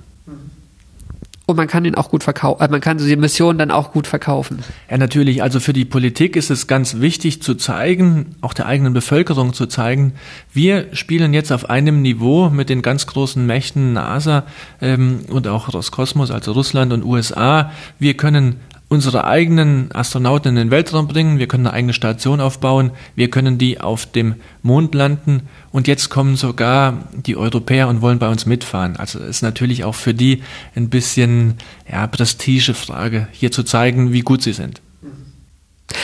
[1.46, 4.06] Und man kann ihn auch gut verkaufen, äh, man kann die Mission dann auch gut
[4.06, 4.62] verkaufen.
[4.88, 5.42] Ja, natürlich.
[5.42, 9.66] Also für die Politik ist es ganz wichtig zu zeigen, auch der eigenen Bevölkerung zu
[9.66, 10.12] zeigen,
[10.52, 14.44] wir spielen jetzt auf einem Niveau mit den ganz großen Mächten NASA
[14.80, 17.72] ähm, und auch Roskosmos, also Russland und USA.
[17.98, 18.56] Wir können
[18.90, 23.56] unsere eigenen Astronauten in den Weltraum bringen, wir können eine eigene Station aufbauen, wir können
[23.56, 28.46] die auf dem Mond landen und jetzt kommen sogar die Europäer und wollen bei uns
[28.46, 28.96] mitfahren.
[28.96, 30.42] Also ist natürlich auch für die
[30.74, 31.54] ein bisschen
[31.90, 34.82] ja, Prestigefrage, hier zu zeigen, wie gut sie sind.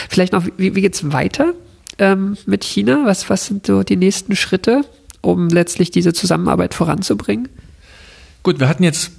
[0.08, 1.54] Vielleicht noch, wie, wie geht's weiter
[1.98, 3.02] ähm, mit China?
[3.04, 4.82] Was, was sind so die nächsten Schritte,
[5.22, 7.48] um letztlich diese Zusammenarbeit voranzubringen?
[8.44, 9.10] Gut, wir hatten jetzt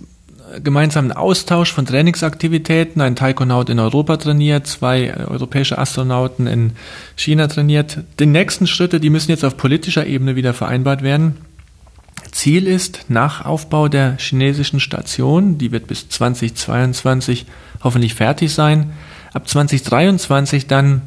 [0.63, 3.01] gemeinsamen Austausch von Trainingsaktivitäten.
[3.01, 6.71] Ein Taikonaut in Europa trainiert, zwei europäische Astronauten in
[7.15, 7.99] China trainiert.
[8.19, 11.37] Die nächsten Schritte, die müssen jetzt auf politischer Ebene wieder vereinbart werden.
[12.31, 17.45] Ziel ist, nach Aufbau der chinesischen Station, die wird bis 2022
[17.83, 18.91] hoffentlich fertig sein,
[19.33, 21.01] ab 2023 dann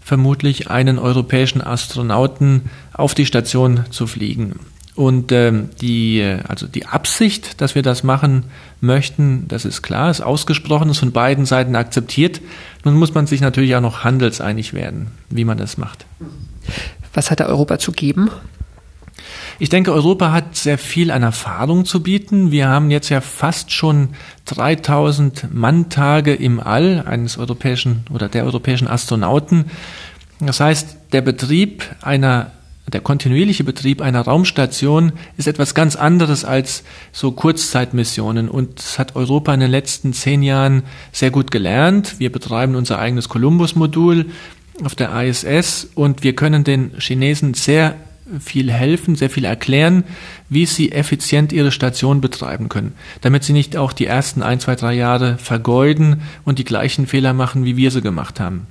[0.00, 4.60] vermutlich einen europäischen Astronauten auf die Station zu fliegen.
[4.96, 8.44] Und ähm, die, also die Absicht, dass wir das machen
[8.80, 12.40] möchten, das ist klar, ist ausgesprochen, ist von beiden Seiten akzeptiert.
[12.84, 16.06] Nun muss man sich natürlich auch noch handelseinig werden, wie man das macht.
[17.12, 18.30] Was hat der Europa zu geben?
[19.58, 22.50] Ich denke, Europa hat sehr viel an Erfahrung zu bieten.
[22.50, 24.10] Wir haben jetzt ja fast schon
[24.46, 29.66] 3000 Manntage im All eines europäischen oder der europäischen Astronauten.
[30.40, 32.50] Das heißt, der Betrieb einer
[32.92, 39.16] der kontinuierliche Betrieb einer Raumstation ist etwas ganz anderes als so Kurzzeitmissionen und das hat
[39.16, 42.16] Europa in den letzten zehn Jahren sehr gut gelernt.
[42.18, 44.26] Wir betreiben unser eigenes Columbus-Modul
[44.84, 47.96] auf der ISS und wir können den Chinesen sehr
[48.40, 50.04] viel helfen, sehr viel erklären,
[50.48, 54.76] wie sie effizient ihre Station betreiben können, damit sie nicht auch die ersten ein, zwei,
[54.76, 58.66] drei Jahre vergeuden und die gleichen Fehler machen, wie wir sie gemacht haben.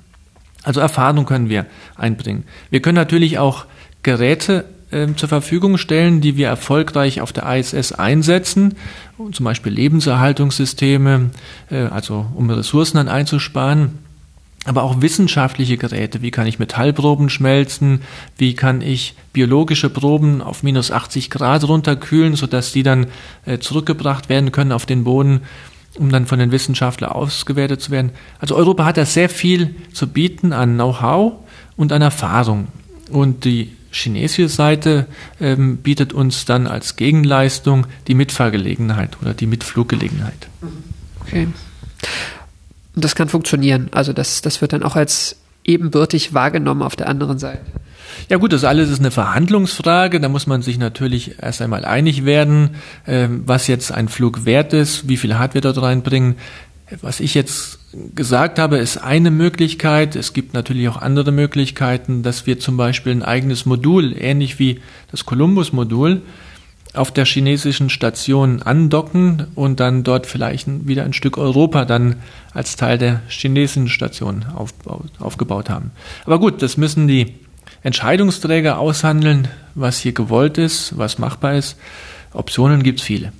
[0.63, 2.45] Also Erfahrung können wir einbringen.
[2.69, 3.65] Wir können natürlich auch
[4.03, 8.75] Geräte äh, zur Verfügung stellen, die wir erfolgreich auf der ISS einsetzen,
[9.31, 11.31] zum Beispiel Lebenserhaltungssysteme,
[11.71, 13.99] äh, also um Ressourcen dann einzusparen
[14.65, 16.21] aber auch wissenschaftliche Geräte.
[16.21, 18.01] Wie kann ich Metallproben schmelzen?
[18.37, 23.07] Wie kann ich biologische Proben auf minus 80 Grad runterkühlen, sodass die dann
[23.45, 25.41] äh, zurückgebracht werden können auf den Boden,
[25.97, 28.11] um dann von den Wissenschaftlern ausgewertet zu werden?
[28.39, 31.33] Also Europa hat da sehr viel zu bieten an Know-how
[31.75, 32.67] und an Erfahrung.
[33.11, 35.07] Und die chinesische Seite
[35.39, 40.47] ähm, bietet uns dann als Gegenleistung die Mitfahrgelegenheit oder die Mitfluggelegenheit.
[41.21, 41.47] Okay.
[42.95, 43.89] Und das kann funktionieren.
[43.91, 47.61] Also das, das wird dann auch als ebenbürtig wahrgenommen auf der anderen Seite.
[48.29, 50.19] Ja gut, das alles ist eine Verhandlungsfrage.
[50.19, 52.71] Da muss man sich natürlich erst einmal einig werden,
[53.07, 56.35] ähm, was jetzt ein Flug wert ist, wie viel Hardware dort reinbringen.
[57.01, 57.79] Was ich jetzt
[58.13, 60.15] gesagt habe, ist eine Möglichkeit.
[60.15, 64.81] Es gibt natürlich auch andere Möglichkeiten, dass wir zum Beispiel ein eigenes Modul, ähnlich wie
[65.09, 66.21] das Columbus-Modul,
[66.93, 72.17] auf der chinesischen Station andocken und dann dort vielleicht wieder ein Stück Europa dann
[72.53, 75.91] als Teil der chinesischen Station aufbaut, aufgebaut haben.
[76.25, 77.33] Aber gut, das müssen die
[77.81, 81.77] Entscheidungsträger aushandeln, was hier gewollt ist, was machbar ist.
[82.31, 83.33] Optionen gibt es viele.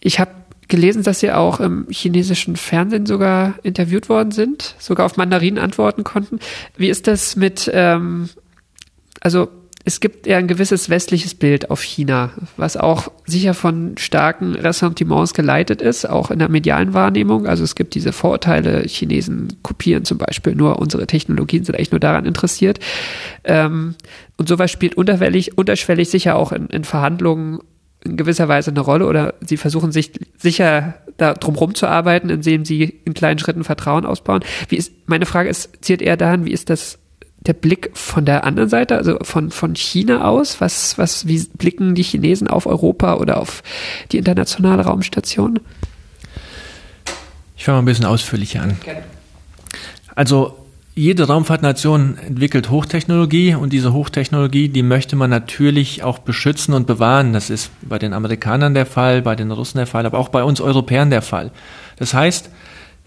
[0.00, 0.30] Ich habe
[0.68, 6.04] gelesen, dass Sie auch im chinesischen Fernsehen sogar interviewt worden sind, sogar auf Mandarin antworten
[6.04, 6.40] konnten.
[6.76, 8.28] Wie ist das mit, ähm,
[9.20, 9.48] also
[9.88, 15.32] es gibt ja ein gewisses westliches Bild auf China, was auch sicher von starken Ressentiments
[15.32, 17.46] geleitet ist, auch in der medialen Wahrnehmung.
[17.46, 22.00] Also es gibt diese Vorurteile, Chinesen kopieren zum Beispiel nur unsere Technologien, sind eigentlich nur
[22.00, 22.80] daran interessiert.
[23.44, 23.94] Ähm,
[24.36, 27.60] und sowas spielt unterschwellig, sicher auch in, in Verhandlungen
[28.06, 32.64] in gewisser Weise eine Rolle oder sie versuchen sich sicher da drumherum zu arbeiten, indem
[32.64, 34.44] sie in kleinen Schritten Vertrauen ausbauen.
[34.68, 36.98] Wie ist, meine Frage ist, zielt eher daran, wie ist das
[37.40, 40.60] der Blick von der anderen Seite, also von, von China aus?
[40.60, 43.62] Was, was, wie blicken die Chinesen auf Europa oder auf
[44.12, 45.60] die internationale Raumstation?
[47.56, 48.76] Ich fange mal ein bisschen ausführlicher an.
[50.14, 50.65] Also
[50.96, 57.32] jede Raumfahrtnation entwickelt Hochtechnologie und diese Hochtechnologie, die möchte man natürlich auch beschützen und bewahren.
[57.34, 60.42] Das ist bei den Amerikanern der Fall, bei den Russen der Fall, aber auch bei
[60.42, 61.52] uns Europäern der Fall.
[61.98, 62.50] Das heißt,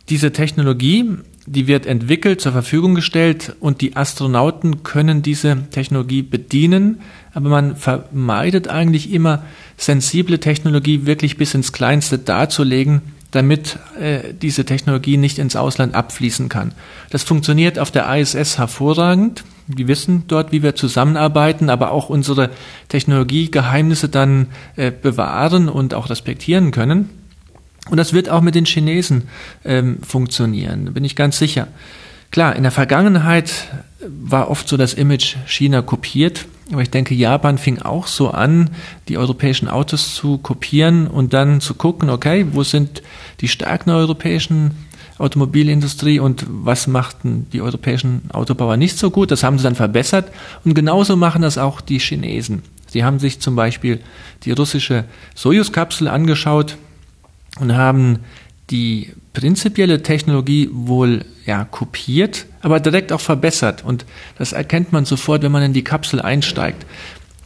[0.08, 1.18] diese Technologie
[1.52, 7.02] die wird entwickelt, zur Verfügung gestellt und die Astronauten können diese Technologie bedienen,
[7.34, 9.44] aber man vermeidet eigentlich immer
[9.76, 13.02] sensible Technologie wirklich bis ins Kleinste darzulegen,
[13.32, 16.72] damit äh, diese Technologie nicht ins Ausland abfließen kann.
[17.10, 19.44] Das funktioniert auf der ISS hervorragend.
[19.68, 22.50] Wir wissen dort, wie wir zusammenarbeiten, aber auch unsere
[22.88, 27.10] Technologiegeheimnisse dann äh, bewahren und auch respektieren können.
[27.90, 29.30] Und das wird auch mit den Chinesen
[29.64, 31.68] ähm, funktionieren, da bin ich ganz sicher.
[32.32, 33.70] Klar, in der Vergangenheit
[34.02, 38.70] war oft so das Image China kopiert, aber ich denke, Japan fing auch so an,
[39.08, 43.02] die europäischen Autos zu kopieren und dann zu gucken, okay, wo sind
[43.42, 44.72] die Stärken der europäischen
[45.18, 49.32] Automobilindustrie und was machten die europäischen Autobauer nicht so gut.
[49.32, 50.32] Das haben sie dann verbessert
[50.64, 52.62] und genauso machen das auch die Chinesen.
[52.88, 54.00] Sie haben sich zum Beispiel
[54.44, 55.06] die russische
[55.36, 56.78] Sojus-Kapsel angeschaut,
[57.60, 58.20] und haben
[58.70, 63.84] die prinzipielle Technologie wohl ja, kopiert, aber direkt auch verbessert.
[63.84, 64.06] Und
[64.38, 66.86] das erkennt man sofort, wenn man in die Kapsel einsteigt.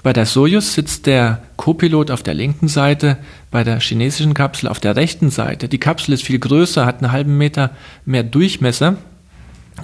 [0.04, 3.18] Bei der Soyuz sitzt der Co-Pilot auf der linken Seite,
[3.52, 5.70] bei der chinesischen Kapsel auf der rechten Seite.
[5.70, 7.72] Die Kapsel ist viel größer, hat einen halben Meter
[8.06, 8.98] mehr Durchmesser.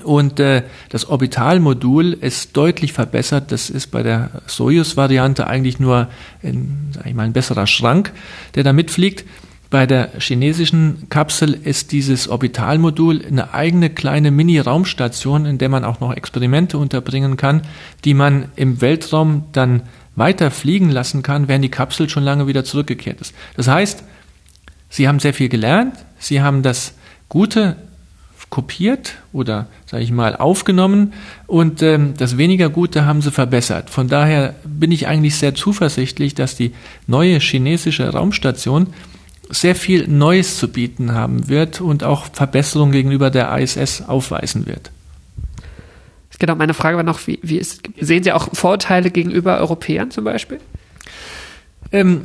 [0.04, 3.52] Und äh, das Orbitalmodul ist deutlich verbessert.
[3.52, 6.10] Das ist bei der Soyuz-Variante eigentlich nur
[6.44, 8.12] ein, sag ich mal, ein besserer Schrank,
[8.56, 9.24] der da mitfliegt.
[9.70, 15.99] Bei der chinesischen Kapsel ist dieses Orbitalmodul eine eigene kleine Mini-Raumstation, in der man auch
[15.99, 17.61] noch Experimente unterbringen kann,
[18.03, 19.84] die man im Weltraum dann
[20.15, 23.36] weiter fliegen lassen kann, während die Kapsel schon lange wieder zurückgekehrt ist.
[23.55, 24.03] Das heißt,
[24.91, 26.95] Sie haben sehr viel gelernt, Sie haben das
[27.30, 27.76] Gute
[28.49, 31.13] kopiert oder, sage ich mal, aufgenommen
[31.45, 33.91] und ähm, das weniger Gute haben sie verbessert.
[33.91, 36.74] Von daher bin ich eigentlich sehr zuversichtlich, dass die
[37.05, 38.88] neue chinesische Raumstation
[39.50, 44.91] sehr viel Neues zu bieten haben wird und auch Verbesserungen gegenüber der ISS aufweisen wird.
[46.39, 50.24] Genau, meine Frage war noch, wie, wie ist, sehen Sie auch Vorteile gegenüber Europäern zum
[50.24, 50.60] Beispiel?
[51.91, 52.22] Ähm,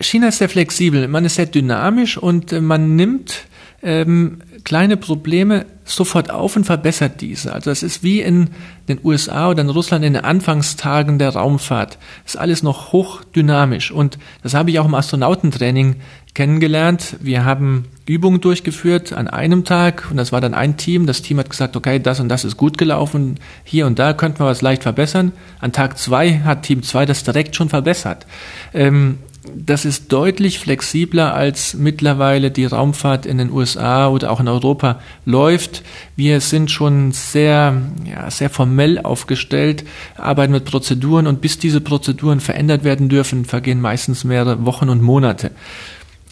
[0.00, 3.46] China ist sehr flexibel, man ist sehr dynamisch und äh, man nimmt
[3.82, 7.52] ähm, kleine Probleme sofort auf und verbessert diese.
[7.52, 8.50] Also es ist wie in
[8.88, 11.98] den USA oder in Russland in den Anfangstagen der Raumfahrt.
[12.24, 15.96] Es ist alles noch hochdynamisch und das habe ich auch im Astronautentraining
[16.34, 17.16] kennengelernt.
[17.20, 21.06] Wir haben Übungen durchgeführt an einem Tag und das war dann ein Team.
[21.06, 24.38] Das Team hat gesagt, okay, das und das ist gut gelaufen, hier und da könnten
[24.38, 25.32] wir was leicht verbessern.
[25.60, 28.26] An Tag zwei hat Team zwei das direkt schon verbessert.
[28.72, 34.46] Ähm, das ist deutlich flexibler als mittlerweile die Raumfahrt in den USA oder auch in
[34.46, 35.82] Europa läuft.
[36.14, 39.84] Wir sind schon sehr, ja, sehr formell aufgestellt,
[40.16, 45.02] arbeiten mit Prozeduren und bis diese Prozeduren verändert werden dürfen, vergehen meistens mehrere Wochen und
[45.02, 45.50] Monate.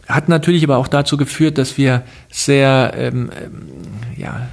[0.06, 3.68] Hat natürlich aber auch dazu geführt, dass wir sehr, ähm, ähm
[4.16, 4.48] ja,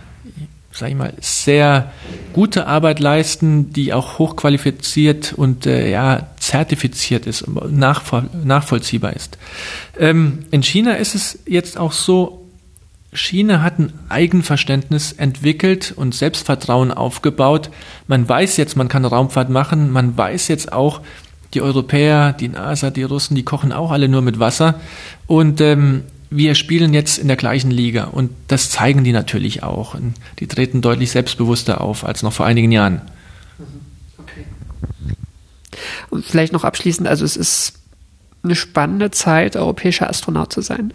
[0.77, 1.91] sag ich mal, sehr
[2.33, 9.37] gute Arbeit leisten, die auch hochqualifiziert und äh, ja, zertifiziert ist, nachvoll nachvollziehbar ist.
[9.97, 12.45] Ähm, in China ist es jetzt auch so,
[13.11, 17.71] China hat ein Eigenverständnis entwickelt und Selbstvertrauen aufgebaut.
[18.05, 21.01] Man weiß jetzt, man kann Raumfahrt machen, man weiß jetzt auch,
[21.53, 24.75] die Europäer, die NASA, die Russen, die kochen auch alle nur mit Wasser.
[25.27, 29.95] Und ähm, wir spielen jetzt in der gleichen Liga und das zeigen die natürlich auch.
[30.39, 33.01] Die treten deutlich selbstbewusster auf als noch vor einigen Jahren.
[34.17, 34.45] Okay.
[36.09, 37.73] Und vielleicht noch abschließend, also es ist
[38.43, 40.93] eine spannende Zeit, europäischer Astronaut zu sein.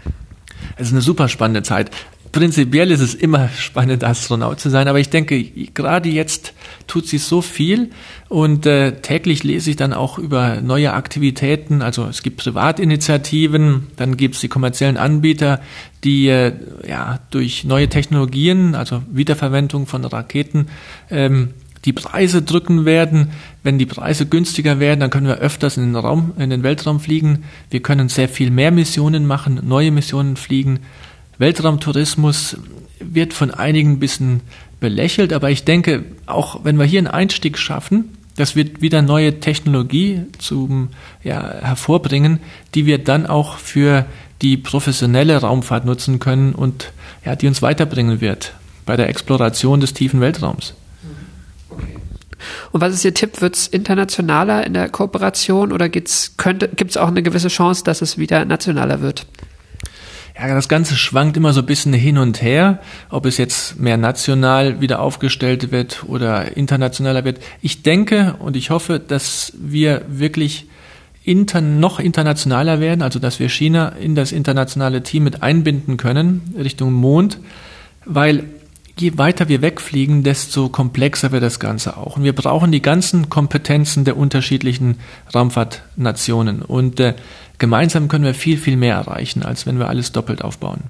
[0.77, 1.91] Es ist eine super spannende Zeit
[2.33, 6.55] prinzipiell ist es immer spannend, Astronaut zu sein, aber ich denke, gerade jetzt
[6.87, 7.91] tut sie so viel
[8.29, 11.83] und äh, täglich lese ich dann auch über neue Aktivitäten.
[11.83, 15.61] Also es gibt Privatinitiativen, dann gibt es die kommerziellen Anbieter,
[16.05, 16.53] die äh,
[16.89, 20.69] ja durch neue Technologien, also Wiederverwendung von Raketen,
[21.11, 21.51] ähm,
[21.85, 23.31] die Preise drücken werden.
[23.63, 27.01] Wenn die Preise günstiger werden, dann können wir öfters in den Raum, in den Weltraum
[27.01, 27.45] fliegen.
[27.71, 30.81] Wir können sehr viel mehr Missionen machen, neue Missionen fliegen.
[31.39, 32.57] Weltraumtourismus
[33.01, 34.41] wird von einigen ein bisschen
[34.81, 39.41] belächelt, aber ich denke, auch wenn wir hier einen Einstieg schaffen, das wird wieder neue
[39.41, 40.89] Technologie zum
[41.23, 42.41] ja, hervorbringen,
[42.75, 44.07] die wir dann auch für
[44.41, 46.93] die professionelle Raumfahrt nutzen können und
[47.25, 48.55] ja, die uns weiterbringen wird
[48.87, 50.75] bei der Exploration des tiefen Weltraums.
[52.73, 53.41] Und was ist Ihr Tipp?
[53.41, 58.19] Wird es internationaler in der Kooperation oder gibt es auch eine gewisse Chance, dass es
[58.19, 59.27] wieder nationaler wird?
[60.35, 62.81] Ja, das Ganze schwankt immer so ein bisschen hin und her,
[63.11, 67.39] ob es jetzt mehr national wieder aufgestellt wird oder internationaler wird.
[67.61, 70.67] Ich denke und ich hoffe, dass wir wirklich
[71.25, 76.55] inter noch internationaler werden, also dass wir China in das internationale Team mit einbinden können
[76.59, 77.39] Richtung Mond,
[78.05, 78.45] weil
[78.99, 82.17] je weiter wir wegfliegen, desto komplexer wird das Ganze auch.
[82.17, 84.99] Und wir brauchen die ganzen Kompetenzen der unterschiedlichen
[85.35, 86.63] Raumfahrtnationen.
[86.63, 87.15] Und äh,
[87.59, 90.81] gemeinsam können wir viel, viel mehr erreichen, als wenn wir alles doppelt aufbauen.